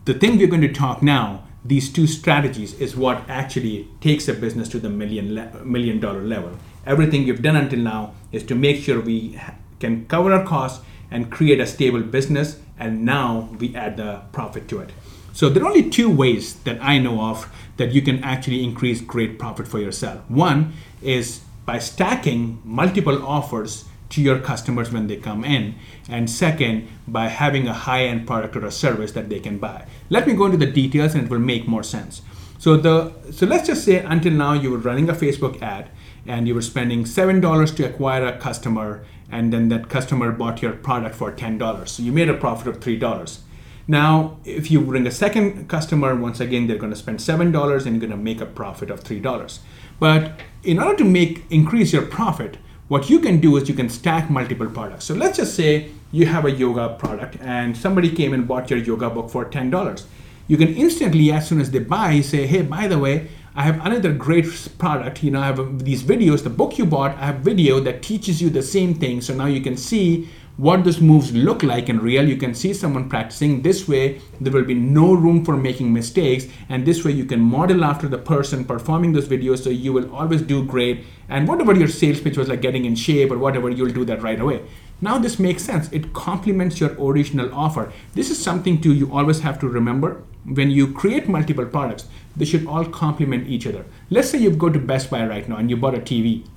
the 0.05 0.13
thing 0.13 0.37
we're 0.37 0.47
going 0.47 0.61
to 0.61 0.71
talk 0.71 1.03
now, 1.03 1.43
these 1.65 1.91
two 1.91 2.07
strategies, 2.07 2.73
is 2.79 2.95
what 2.95 3.29
actually 3.29 3.89
takes 3.99 4.27
a 4.27 4.33
business 4.33 4.69
to 4.69 4.79
the 4.79 4.89
million 4.89 5.35
le- 5.35 5.65
million 5.65 5.99
dollar 5.99 6.23
level. 6.23 6.57
Everything 6.85 7.25
we've 7.25 7.41
done 7.41 7.57
until 7.57 7.79
now 7.79 8.13
is 8.31 8.43
to 8.43 8.55
make 8.55 8.81
sure 8.81 9.01
we 9.01 9.33
ha- 9.33 9.55
can 9.79 10.05
cover 10.07 10.31
our 10.33 10.45
costs 10.45 10.83
and 11.11 11.29
create 11.29 11.59
a 11.59 11.67
stable 11.67 12.01
business, 12.01 12.59
and 12.79 13.03
now 13.03 13.49
we 13.59 13.75
add 13.75 13.97
the 13.97 14.21
profit 14.31 14.67
to 14.69 14.79
it. 14.79 14.91
So 15.33 15.49
there 15.49 15.63
are 15.63 15.67
only 15.67 15.89
two 15.89 16.09
ways 16.09 16.55
that 16.63 16.81
I 16.81 16.97
know 16.97 17.21
of 17.21 17.51
that 17.75 17.91
you 17.91 18.01
can 18.01 18.23
actually 18.23 18.63
increase 18.63 19.01
great 19.01 19.37
profit 19.37 19.67
for 19.67 19.79
yourself. 19.79 20.21
One 20.29 20.73
is 21.01 21.41
by 21.65 21.79
stacking 21.79 22.61
multiple 22.63 23.23
offers 23.25 23.85
to 24.09 24.21
your 24.21 24.39
customers 24.39 24.91
when 24.91 25.07
they 25.07 25.17
come 25.17 25.43
in. 25.43 25.75
And 26.09 26.29
second 26.29 26.87
by 27.07 27.27
having 27.27 27.67
a 27.67 27.73
high-end 27.73 28.25
product 28.27 28.55
or 28.55 28.65
a 28.65 28.71
service 28.71 29.11
that 29.13 29.29
they 29.29 29.39
can 29.39 29.57
buy. 29.57 29.85
Let 30.09 30.27
me 30.27 30.33
go 30.33 30.45
into 30.45 30.57
the 30.57 30.71
details 30.71 31.13
and 31.15 31.25
it 31.25 31.29
will 31.29 31.39
make 31.39 31.67
more 31.67 31.83
sense. 31.83 32.21
So 32.59 32.75
the 32.75 33.13
so 33.31 33.45
let's 33.45 33.67
just 33.67 33.85
say 33.85 33.99
until 33.99 34.33
now 34.33 34.53
you 34.53 34.71
were 34.71 34.79
running 34.79 35.09
a 35.09 35.13
facebook 35.13 35.61
ad 35.61 35.89
and 36.25 36.47
you 36.47 36.55
were 36.55 36.61
spending 36.61 37.03
$7 37.03 37.75
to 37.75 37.85
acquire 37.85 38.25
a 38.25 38.37
customer 38.37 39.05
and 39.31 39.53
then 39.53 39.69
that 39.69 39.89
customer 39.89 40.31
bought 40.31 40.61
your 40.61 40.73
product 40.73 41.15
for 41.15 41.31
$10 41.31 41.87
so 41.87 42.01
you 42.01 42.11
made 42.11 42.29
a 42.29 42.33
profit 42.33 42.67
of 42.67 42.79
$3 42.79 43.39
now 43.87 44.37
if 44.43 44.71
you 44.71 44.81
bring 44.81 45.05
a 45.05 45.11
second 45.11 45.69
customer 45.69 46.15
once 46.15 46.39
again 46.39 46.65
they're 46.65 46.77
going 46.77 46.91
to 46.91 46.97
spend 46.97 47.19
$7 47.19 47.41
and 47.41 47.51
you're 47.53 47.99
going 47.99 48.09
to 48.09 48.17
make 48.17 48.41
a 48.41 48.45
profit 48.45 48.89
of 48.89 49.03
$3 49.03 49.59
but 49.99 50.39
in 50.63 50.79
order 50.79 50.97
to 50.97 51.05
make 51.05 51.45
increase 51.51 51.93
your 51.93 52.05
profit 52.05 52.57
what 52.87 53.09
you 53.09 53.19
can 53.19 53.39
do 53.39 53.57
is 53.57 53.67
you 53.67 53.75
can 53.75 53.89
stack 53.89 54.29
multiple 54.29 54.69
products. 54.69 55.05
So 55.05 55.13
let's 55.13 55.37
just 55.37 55.55
say 55.55 55.91
you 56.11 56.25
have 56.25 56.45
a 56.45 56.51
yoga 56.51 56.95
product 56.97 57.37
and 57.41 57.75
somebody 57.75 58.09
came 58.09 58.33
and 58.33 58.47
bought 58.47 58.69
your 58.69 58.79
yoga 58.79 59.09
book 59.09 59.29
for 59.29 59.45
$10. 59.45 60.03
You 60.47 60.55
can 60.55 60.73
instantly, 60.75 61.31
as 61.31 61.47
soon 61.47 61.59
as 61.59 61.71
they 61.71 61.79
buy, 61.79 62.21
say, 62.21 62.47
hey, 62.47 62.61
by 62.61 62.87
the 62.87 62.97
way, 62.97 63.27
I 63.55 63.63
have 63.63 63.85
another 63.85 64.13
great 64.13 64.45
product. 64.77 65.21
You 65.21 65.31
know, 65.31 65.41
I 65.41 65.47
have 65.47 65.59
uh, 65.59 65.65
these 65.71 66.03
videos, 66.03 66.43
the 66.43 66.49
book 66.49 66.77
you 66.77 66.85
bought, 66.85 67.17
I 67.17 67.25
have 67.25 67.39
video 67.39 67.81
that 67.81 68.03
teaches 68.03 68.41
you 68.41 68.49
the 68.49 68.61
same 68.61 68.93
thing. 68.93 69.19
So 69.19 69.33
now 69.33 69.47
you 69.47 69.59
can 69.61 69.75
see 69.75 70.29
what 70.57 70.83
those 70.83 70.99
moves 70.99 71.31
look 71.33 71.61
like 71.61 71.87
in 71.87 71.99
real. 71.99 72.27
You 72.27 72.35
can 72.35 72.55
see 72.55 72.73
someone 72.73 73.07
practicing. 73.09 73.61
This 73.61 73.87
way, 73.87 74.21
there 74.41 74.51
will 74.51 74.65
be 74.65 74.73
no 74.73 75.13
room 75.13 75.45
for 75.45 75.55
making 75.55 75.93
mistakes. 75.93 76.47
And 76.67 76.85
this 76.85 77.05
way, 77.05 77.11
you 77.11 77.25
can 77.25 77.39
model 77.39 77.85
after 77.85 78.07
the 78.07 78.17
person 78.17 78.65
performing 78.65 79.13
those 79.13 79.27
videos. 79.27 79.63
So 79.63 79.69
you 79.69 79.93
will 79.93 80.13
always 80.13 80.41
do 80.41 80.65
great. 80.65 81.05
And 81.29 81.47
whatever 81.47 81.75
your 81.75 81.87
sales 81.87 82.19
pitch 82.19 82.37
was 82.37 82.47
like 82.49 82.61
getting 82.61 82.85
in 82.85 82.95
shape 82.95 83.31
or 83.31 83.37
whatever, 83.37 83.69
you'll 83.69 83.93
do 83.93 84.05
that 84.05 84.23
right 84.23 84.39
away. 84.39 84.63
Now 84.99 85.19
this 85.19 85.37
makes 85.37 85.63
sense. 85.63 85.91
It 85.91 86.13
complements 86.13 86.79
your 86.79 86.95
original 86.99 87.53
offer. 87.53 87.93
This 88.15 88.31
is 88.31 88.41
something 88.41 88.81
to 88.81 88.91
you 88.91 89.13
always 89.15 89.41
have 89.41 89.59
to 89.59 89.67
remember 89.67 90.23
when 90.45 90.71
you 90.71 90.91
create 90.91 91.29
multiple 91.29 91.65
products. 91.65 92.07
They 92.35 92.45
should 92.45 92.65
all 92.65 92.85
complement 92.85 93.47
each 93.47 93.67
other. 93.67 93.85
Let's 94.09 94.31
say 94.31 94.39
you 94.39 94.49
go 94.49 94.69
to 94.69 94.79
Best 94.79 95.11
Buy 95.11 95.27
right 95.27 95.47
now 95.47 95.57
and 95.57 95.69
you 95.69 95.77
bought 95.77 95.93
a 95.93 95.99
TV 95.99 96.47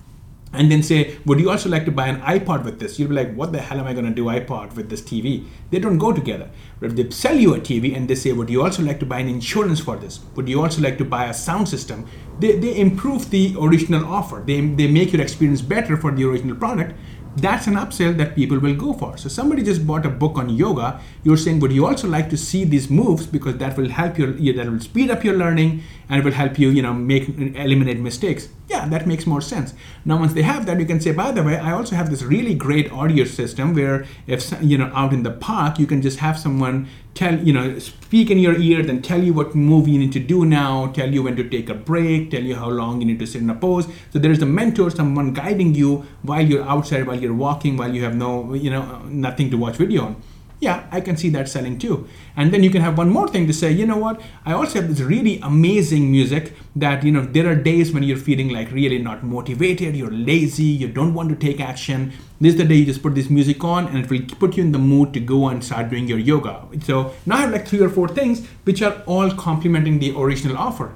and 0.53 0.71
then 0.71 0.83
say, 0.83 1.17
would 1.25 1.39
you 1.39 1.49
also 1.49 1.69
like 1.69 1.85
to 1.85 1.93
buy 1.93 2.09
an 2.09 2.21
iPod 2.23 2.65
with 2.65 2.81
this? 2.81 2.99
You'll 2.99 3.11
be 3.11 3.15
like, 3.15 3.35
what 3.35 3.53
the 3.53 3.61
hell 3.61 3.79
am 3.79 3.87
I 3.87 3.93
going 3.93 4.07
to 4.07 4.11
do 4.11 4.25
iPod 4.25 4.75
with 4.75 4.91
this 4.91 5.01
TV? 5.01 5.47
They 5.71 5.79
don't 5.79 5.99
go 5.99 6.13
together. 6.13 6.51
But 6.81 6.91
if 6.91 6.97
they 6.97 7.11
sell 7.11 7.37
you 7.37 7.55
a 7.55 7.61
TV 7.61 7.97
and 7.97 8.09
they 8.09 8.17
say, 8.17 8.33
would 8.33 8.51
you 8.51 8.63
also 8.63 8.83
like 8.83 8.99
to 9.01 9.07
buy 9.07 9.21
an 9.21 9.29
insurance 9.29 9.79
for 9.79 9.97
this? 9.97 10.21
Would 10.35 10.49
you 10.49 10.61
also 10.61 10.83
like 10.83 10.99
to 10.99 11.05
buy 11.05 11.27
a 11.27 11.35
sound 11.35 11.69
system? 11.69 12.07
They, 12.41 12.59
they 12.59 12.79
improve 12.79 13.31
the 13.31 13.55
original 13.61 14.05
offer. 14.05 14.43
They, 14.45 14.61
they 14.61 14.91
make 14.91 15.13
your 15.13 15.23
experience 15.23 15.63
better 15.63 15.97
for 15.97 16.11
the 16.11 16.25
original 16.25 16.57
product 16.57 16.95
that's 17.37 17.67
an 17.67 17.75
upsell 17.75 18.17
that 18.17 18.35
people 18.35 18.59
will 18.59 18.75
go 18.75 18.93
for. 18.93 19.17
So 19.17 19.29
somebody 19.29 19.63
just 19.63 19.87
bought 19.87 20.05
a 20.05 20.09
book 20.09 20.37
on 20.37 20.51
yoga. 20.51 21.01
You're 21.23 21.37
saying, 21.37 21.61
would 21.61 21.73
you 21.73 21.87
also 21.87 22.09
like 22.09 22.29
to 22.31 22.37
see 22.37 22.65
these 22.65 22.91
moves 22.91 23.27
because 23.27 23.57
that 23.59 23.77
will 23.77 23.89
help 23.89 24.19
your 24.19 24.33
that 24.33 24.71
will 24.71 24.81
speed 24.81 25.11
up 25.11 25.23
your 25.23 25.37
learning 25.37 25.83
and 26.11 26.21
it 26.21 26.25
will 26.25 26.33
help 26.33 26.59
you, 26.59 26.69
you 26.69 26.83
know, 26.83 26.93
make 26.93 27.29
eliminate 27.39 27.99
mistakes. 28.01 28.49
Yeah, 28.69 28.89
that 28.89 29.07
makes 29.07 29.27
more 29.27 29.41
sense. 29.41 29.75
Now, 30.05 30.19
once 30.19 30.33
they 30.33 30.43
have 30.43 30.67
that, 30.67 30.79
you 30.79 30.87
can 30.87 31.01
say, 31.01 31.13
by 31.13 31.31
the 31.31 31.43
way, 31.43 31.57
I 31.57 31.73
also 31.73 31.95
have 31.95 32.11
this 32.11 32.23
really 32.23 32.55
great 32.55 32.91
audio 32.93 33.25
system 33.25 33.75
where 33.75 34.05
if 34.27 34.53
you 34.61 34.77
know 34.77 34.91
out 34.93 35.13
in 35.13 35.23
the 35.23 35.31
park, 35.31 35.79
you 35.79 35.87
can 35.87 36.03
just 36.03 36.19
have 36.19 36.39
someone 36.39 36.89
tell 37.15 37.39
you 37.39 37.53
know 37.53 37.79
speak 37.79 38.31
in 38.31 38.39
your 38.39 38.57
ear 38.57 38.83
then 38.85 39.03
tell 39.03 39.21
you 39.21 39.33
what 39.33 39.53
move 39.53 39.89
you 39.89 39.99
need 39.99 40.13
to 40.13 40.21
do 40.21 40.45
now 40.45 40.87
tell 40.93 41.13
you 41.13 41.25
when 41.25 41.35
to 41.35 41.43
take 41.49 41.69
a 41.69 41.75
break 41.75 42.31
tell 42.31 42.43
you 42.43 42.55
how 42.55 42.69
long 42.69 43.01
you 43.01 43.07
need 43.07 43.19
to 43.19 43.27
sit 43.27 43.43
in 43.43 43.51
a 43.51 43.55
pose 43.55 43.89
so 44.11 44.19
there 44.21 44.31
is 44.31 44.41
a 44.41 44.47
mentor 44.47 44.91
someone 44.91 45.33
guiding 45.33 45.75
you 45.75 46.07
while 46.23 46.41
you're 46.41 46.63
outside 46.63 47.05
while 47.07 47.19
you're 47.19 47.35
walking 47.35 47.77
while 47.77 47.93
you 47.93 48.05
have 48.05 48.15
no 48.15 48.55
you 48.55 48.71
know 48.71 49.03
nothing 49.07 49.51
to 49.51 49.57
watch 49.57 49.77
video 49.77 50.05
on 50.05 50.23
yeah, 50.61 50.87
I 50.91 51.01
can 51.01 51.17
see 51.17 51.31
that 51.31 51.49
selling 51.49 51.79
too. 51.79 52.07
And 52.37 52.53
then 52.53 52.63
you 52.63 52.71
can 52.71 52.83
have 52.83 52.99
one 52.99 53.09
more 53.09 53.27
thing 53.27 53.47
to 53.47 53.53
say, 53.53 53.73
you 53.73 53.87
know 53.87 53.97
what? 53.97 54.21
I 54.45 54.53
also 54.53 54.81
have 54.81 54.89
this 54.89 55.01
really 55.01 55.41
amazing 55.41 56.11
music 56.11 56.55
that, 56.77 57.03
you 57.03 57.11
know, 57.11 57.23
there 57.25 57.51
are 57.51 57.55
days 57.55 57.93
when 57.93 58.03
you're 58.03 58.19
feeling 58.19 58.51
like 58.51 58.71
really 58.71 58.99
not 58.99 59.25
motivated, 59.25 59.97
you're 59.97 60.11
lazy, 60.11 60.65
you 60.65 60.89
don't 60.89 61.15
want 61.15 61.31
to 61.31 61.37
take 61.37 61.61
action. 61.61 62.13
This 62.41 62.53
is 62.53 62.59
the 62.59 62.67
day 62.67 62.77
you 62.77 62.85
just 62.85 63.03
put 63.03 63.15
this 63.15 63.31
music 63.31 63.65
on 63.65 63.89
and 63.89 63.99
it 64.05 64.11
will 64.11 64.21
put 64.39 64.59
you 64.59 64.63
in 64.63 64.73
the 64.73 64.79
mood 64.79 65.15
to 65.15 65.21
go 65.21 65.49
and 65.49 65.65
start 65.65 65.89
doing 65.89 66.07
your 66.07 66.19
yoga. 66.19 66.67
So 66.83 67.15
now 67.25 67.37
I 67.37 67.41
have 67.41 67.53
like 67.53 67.67
three 67.67 67.81
or 67.81 67.89
four 67.89 68.09
things 68.09 68.47
which 68.65 68.83
are 68.83 69.03
all 69.07 69.31
complementing 69.31 69.99
the 69.99 70.15
original 70.15 70.59
offer. 70.59 70.93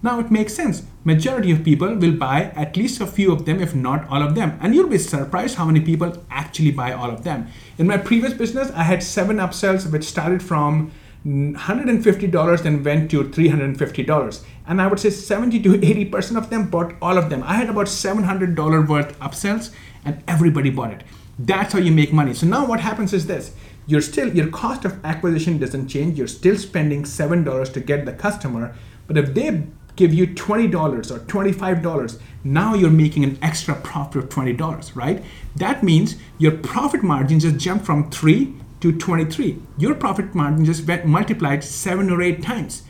Now 0.00 0.20
it 0.20 0.30
makes 0.30 0.54
sense. 0.54 0.84
Majority 1.02 1.50
of 1.50 1.64
people 1.64 1.94
will 1.96 2.12
buy 2.12 2.52
at 2.54 2.76
least 2.76 3.00
a 3.00 3.06
few 3.06 3.32
of 3.32 3.46
them, 3.46 3.60
if 3.60 3.74
not 3.74 4.08
all 4.08 4.22
of 4.22 4.36
them. 4.36 4.56
And 4.62 4.74
you'll 4.74 4.88
be 4.88 4.98
surprised 4.98 5.56
how 5.56 5.64
many 5.64 5.80
people 5.80 6.24
actually 6.30 6.70
buy 6.70 6.92
all 6.92 7.10
of 7.10 7.24
them. 7.24 7.48
In 7.78 7.86
my 7.88 7.98
previous 7.98 8.32
business, 8.32 8.70
I 8.72 8.84
had 8.84 9.02
seven 9.02 9.38
upsells 9.38 9.90
which 9.90 10.04
started 10.04 10.40
from 10.42 10.92
$150 11.26 12.64
and 12.64 12.84
went 12.84 13.10
to 13.10 13.24
$350. 13.24 14.44
And 14.68 14.80
I 14.80 14.86
would 14.86 15.00
say 15.00 15.10
70 15.10 15.60
to 15.62 15.70
80% 15.70 16.36
of 16.36 16.50
them 16.50 16.70
bought 16.70 16.94
all 17.02 17.18
of 17.18 17.28
them. 17.28 17.42
I 17.42 17.54
had 17.54 17.68
about 17.68 17.86
$700 17.86 18.88
worth 18.88 19.18
upsells 19.18 19.74
and 20.04 20.22
everybody 20.28 20.70
bought 20.70 20.92
it. 20.92 21.02
That's 21.40 21.72
how 21.72 21.80
you 21.80 21.92
make 21.92 22.12
money. 22.12 22.34
So 22.34 22.46
now 22.46 22.66
what 22.66 22.80
happens 22.80 23.12
is 23.12 23.26
this. 23.26 23.52
You're 23.86 24.00
still 24.00 24.34
your 24.34 24.48
cost 24.48 24.84
of 24.84 25.04
acquisition 25.04 25.58
doesn't 25.58 25.88
change. 25.88 26.18
You're 26.18 26.26
still 26.26 26.56
spending 26.56 27.04
$7 27.04 27.72
to 27.72 27.80
get 27.80 28.04
the 28.04 28.12
customer, 28.12 28.76
but 29.06 29.16
if 29.16 29.32
they 29.34 29.62
give 29.98 30.14
you 30.14 30.26
$20 30.28 31.10
or 31.10 31.18
$25, 31.18 32.20
now 32.44 32.74
you're 32.74 32.90
making 32.90 33.24
an 33.24 33.36
extra 33.42 33.74
profit 33.74 34.22
of 34.22 34.28
$20, 34.30 34.96
right? 34.96 35.22
That 35.56 35.82
means 35.82 36.16
your 36.38 36.52
profit 36.52 37.02
margin 37.02 37.40
just 37.40 37.56
jumped 37.56 37.84
from 37.84 38.10
3 38.10 38.54
to 38.80 38.96
23. 38.96 39.58
Your 39.76 39.94
profit 39.96 40.34
margin 40.34 40.64
just 40.64 40.86
went 40.86 41.04
multiplied 41.04 41.64
seven 41.64 42.10
or 42.10 42.22
eight 42.22 42.42
times. 42.42 42.84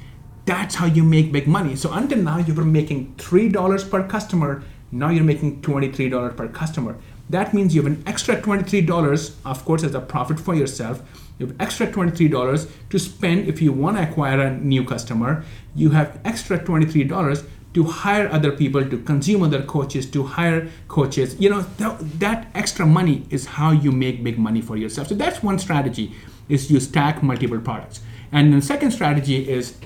That's 0.44 0.76
how 0.76 0.86
you 0.86 1.02
make 1.02 1.32
big 1.32 1.48
money. 1.48 1.76
So 1.76 1.92
until 1.92 2.18
now, 2.18 2.38
you 2.38 2.54
were 2.54 2.64
making 2.64 3.14
$3 3.16 3.90
per 3.90 4.06
customer. 4.06 4.62
Now 4.92 5.08
you're 5.10 5.24
making 5.24 5.62
$23 5.62 6.36
per 6.36 6.48
customer. 6.48 6.96
That 7.30 7.52
means 7.52 7.74
you 7.74 7.82
have 7.82 7.92
an 7.92 8.02
extra 8.06 8.40
$23, 8.40 9.34
of 9.44 9.64
course, 9.64 9.82
as 9.82 9.94
a 9.94 10.00
profit 10.00 10.40
for 10.40 10.54
yourself. 10.54 11.02
You 11.38 11.46
have 11.46 11.56
extra 11.60 11.86
$23 11.86 12.70
to 12.90 12.98
spend 12.98 13.48
if 13.48 13.62
you 13.62 13.72
want 13.72 13.96
to 13.96 14.02
acquire 14.02 14.40
a 14.40 14.56
new 14.56 14.84
customer. 14.84 15.44
You 15.74 15.90
have 15.90 16.18
extra 16.24 16.58
$23 16.58 17.46
to 17.74 17.84
hire 17.84 18.28
other 18.28 18.50
people, 18.50 18.84
to 18.84 18.98
consume 18.98 19.42
other 19.42 19.62
coaches, 19.62 20.06
to 20.10 20.24
hire 20.24 20.68
coaches. 20.88 21.36
You 21.38 21.50
know, 21.50 21.66
th- 21.78 21.98
that 22.18 22.48
extra 22.54 22.86
money 22.86 23.26
is 23.30 23.46
how 23.46 23.70
you 23.70 23.92
make 23.92 24.24
big 24.24 24.38
money 24.38 24.60
for 24.60 24.76
yourself. 24.76 25.08
So 25.08 25.14
that's 25.14 25.42
one 25.42 25.58
strategy 25.58 26.12
is 26.48 26.70
you 26.70 26.80
stack 26.80 27.22
multiple 27.22 27.60
products. 27.60 28.00
And 28.32 28.52
the 28.52 28.62
second 28.62 28.90
strategy 28.90 29.48
is 29.48 29.76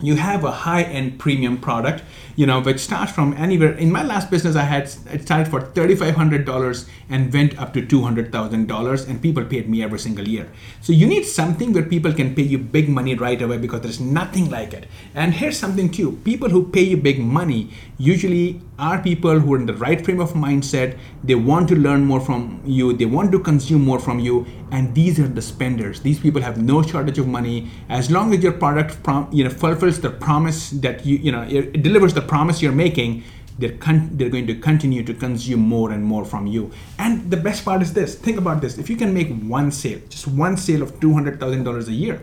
you 0.00 0.16
have 0.16 0.44
a 0.44 0.50
high-end 0.50 1.18
premium 1.18 1.58
product 1.58 2.02
you 2.36 2.46
know 2.46 2.60
which 2.60 2.78
starts 2.78 3.12
from 3.12 3.34
anywhere. 3.34 3.72
In 3.72 3.92
my 3.92 4.02
last 4.02 4.30
business 4.30 4.56
i 4.56 4.62
had 4.62 4.84
it 4.84 5.22
started 5.22 5.48
for 5.48 5.60
$3500 5.60 6.88
and 7.08 7.32
went 7.32 7.58
up 7.58 7.72
to 7.74 7.82
$200000 7.82 9.08
and 9.08 9.22
people 9.22 9.44
paid 9.44 9.68
me 9.68 9.82
every 9.82 9.98
single 9.98 10.26
year. 10.26 10.50
So 10.80 10.92
you 10.92 11.06
need 11.06 11.24
something 11.24 11.72
where 11.72 11.82
people 11.82 12.12
can 12.12 12.34
pay 12.34 12.42
you 12.42 12.58
big 12.58 12.88
money 12.88 13.14
right 13.14 13.40
away 13.40 13.58
because 13.58 13.82
there's 13.82 14.00
nothing 14.00 14.50
like 14.50 14.72
it. 14.72 14.86
And 15.14 15.34
here's 15.34 15.58
something 15.58 15.90
too. 15.90 16.12
People 16.24 16.48
who 16.48 16.68
pay 16.68 16.82
you 16.82 16.96
big 16.96 17.18
money 17.20 17.70
usually 17.98 18.60
are 18.78 19.00
people 19.00 19.38
who 19.38 19.54
are 19.54 19.58
in 19.58 19.66
the 19.66 19.74
right 19.74 20.04
frame 20.04 20.20
of 20.20 20.32
mindset. 20.32 20.98
They 21.22 21.34
want 21.34 21.68
to 21.68 21.76
learn 21.76 22.04
more 22.04 22.20
from 22.20 22.62
you. 22.64 22.92
They 22.92 23.04
want 23.04 23.30
to 23.32 23.38
consume 23.38 23.82
more 23.82 24.00
from 24.00 24.18
you. 24.18 24.46
And 24.70 24.94
these 24.94 25.20
are 25.20 25.28
the 25.28 25.42
spenders. 25.42 26.00
These 26.00 26.18
people 26.18 26.40
have 26.42 26.60
no 26.60 26.82
shortage 26.82 27.18
of 27.18 27.28
money. 27.28 27.70
As 27.88 28.10
long 28.10 28.32
as 28.34 28.42
your 28.42 28.52
product 28.52 29.02
prom- 29.02 29.28
you 29.30 29.44
know 29.44 29.50
fulfills 29.50 30.00
the 30.00 30.10
promise 30.10 30.70
that 30.70 31.04
you 31.04 31.16
you 31.18 31.30
know 31.30 31.42
it 31.42 31.82
delivers 31.82 32.14
the 32.14 32.21
promise 32.22 32.62
you're 32.62 32.72
making 32.72 33.24
they're, 33.58 33.76
con- 33.76 34.08
they're 34.14 34.30
going 34.30 34.46
to 34.46 34.54
continue 34.54 35.04
to 35.04 35.12
consume 35.12 35.60
more 35.60 35.92
and 35.92 36.02
more 36.02 36.24
from 36.24 36.46
you. 36.46 36.72
And 36.98 37.30
the 37.30 37.36
best 37.36 37.66
part 37.66 37.82
is 37.82 37.92
this. 37.92 38.14
Think 38.14 38.38
about 38.38 38.62
this. 38.62 38.78
If 38.78 38.88
you 38.88 38.96
can 38.96 39.12
make 39.12 39.28
one 39.42 39.70
sale 39.70 40.00
just 40.08 40.26
one 40.26 40.56
sale 40.56 40.82
of 40.82 40.92
$200000 41.00 41.86
a 41.88 41.92
year 41.92 42.22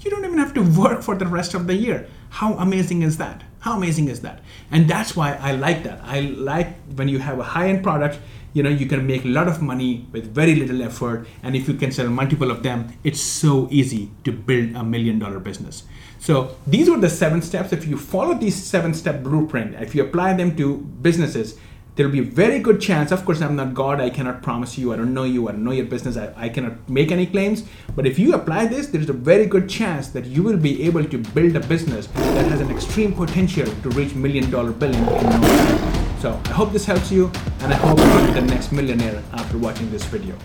you 0.00 0.10
don't 0.10 0.24
even 0.24 0.38
have 0.38 0.54
to 0.54 0.62
work 0.62 1.02
for 1.02 1.14
the 1.16 1.26
rest 1.26 1.54
of 1.54 1.66
the 1.66 1.74
year. 1.74 2.08
How 2.30 2.54
amazing 2.54 3.02
is 3.02 3.18
that? 3.18 3.42
How 3.60 3.76
amazing 3.76 4.08
is 4.08 4.20
that? 4.20 4.40
And 4.70 4.88
that's 4.88 5.16
why 5.16 5.34
i 5.34 5.52
like 5.52 5.82
that. 5.82 6.00
I 6.04 6.20
like 6.20 6.76
when 6.94 7.08
you 7.08 7.18
have 7.18 7.38
a 7.38 7.42
high-end 7.42 7.82
product 7.82 8.18
you 8.54 8.62
know 8.62 8.70
you 8.70 8.86
can 8.86 9.06
make 9.06 9.24
a 9.24 9.28
lot 9.28 9.46
of 9.46 9.60
money 9.60 10.06
with 10.10 10.34
very 10.34 10.54
little 10.54 10.82
effort. 10.82 11.26
And 11.42 11.54
if 11.54 11.68
you 11.68 11.74
can 11.74 11.92
sell 11.92 12.08
multiple 12.08 12.50
of 12.50 12.62
them 12.62 12.92
it's 13.04 13.20
so 13.20 13.68
easy 13.70 14.10
to 14.24 14.32
build 14.32 14.74
a 14.76 14.84
million 14.84 15.18
dollar 15.18 15.38
business 15.38 15.84
so 16.18 16.56
these 16.66 16.90
were 16.90 16.98
the 16.98 17.08
seven 17.08 17.42
steps. 17.42 17.72
If 17.72 17.86
you 17.86 17.96
follow 17.96 18.34
these 18.34 18.56
seven 18.56 18.94
step 18.94 19.22
blueprint 19.22 19.74
if 19.76 19.94
you 19.94 20.02
apply 20.02 20.34
them 20.34 20.56
to 20.56 20.78
businesses 20.78 21.58
there'll 21.98 22.12
be 22.12 22.20
a 22.20 22.30
very 22.42 22.60
good 22.60 22.80
chance 22.80 23.10
of 23.10 23.24
course 23.24 23.40
i'm 23.42 23.56
not 23.56 23.74
god 23.74 24.00
i 24.00 24.08
cannot 24.08 24.40
promise 24.40 24.78
you 24.78 24.92
i 24.92 24.96
don't 24.96 25.12
know 25.12 25.24
you 25.24 25.48
i 25.48 25.52
don't 25.52 25.64
know 25.64 25.72
your 25.72 25.84
business 25.84 26.16
I, 26.16 26.32
I 26.36 26.48
cannot 26.48 26.88
make 26.88 27.10
any 27.10 27.26
claims. 27.26 27.64
But 27.96 28.06
if 28.06 28.20
you 28.20 28.34
apply 28.34 28.66
this 28.66 28.86
there's 28.86 29.10
a 29.10 29.18
very 29.30 29.46
good 29.46 29.68
chance 29.68 30.08
that 30.10 30.24
you 30.24 30.44
will 30.44 30.56
be 30.56 30.84
able 30.84 31.04
to 31.04 31.18
build 31.18 31.56
a 31.56 31.60
business 31.60 32.06
that 32.06 32.46
has 32.52 32.60
an 32.60 32.70
extreme 32.70 33.12
potential 33.12 33.66
to 33.66 33.88
reach 33.90 34.14
million 34.14 34.48
dollar 34.48 34.70
billing 34.70 35.00
in 35.00 35.04
no 35.04 35.40
time. 35.40 36.20
So 36.20 36.40
i 36.44 36.52
hope 36.52 36.72
this 36.72 36.86
helps 36.86 37.10
you 37.10 37.32
and 37.62 37.74
i 37.74 37.76
hope 37.76 37.98
you're 37.98 38.34
the 38.40 38.42
next 38.42 38.70
millionaire 38.70 39.20
after 39.32 39.58
watching 39.58 39.90
this 39.90 40.04
video 40.04 40.36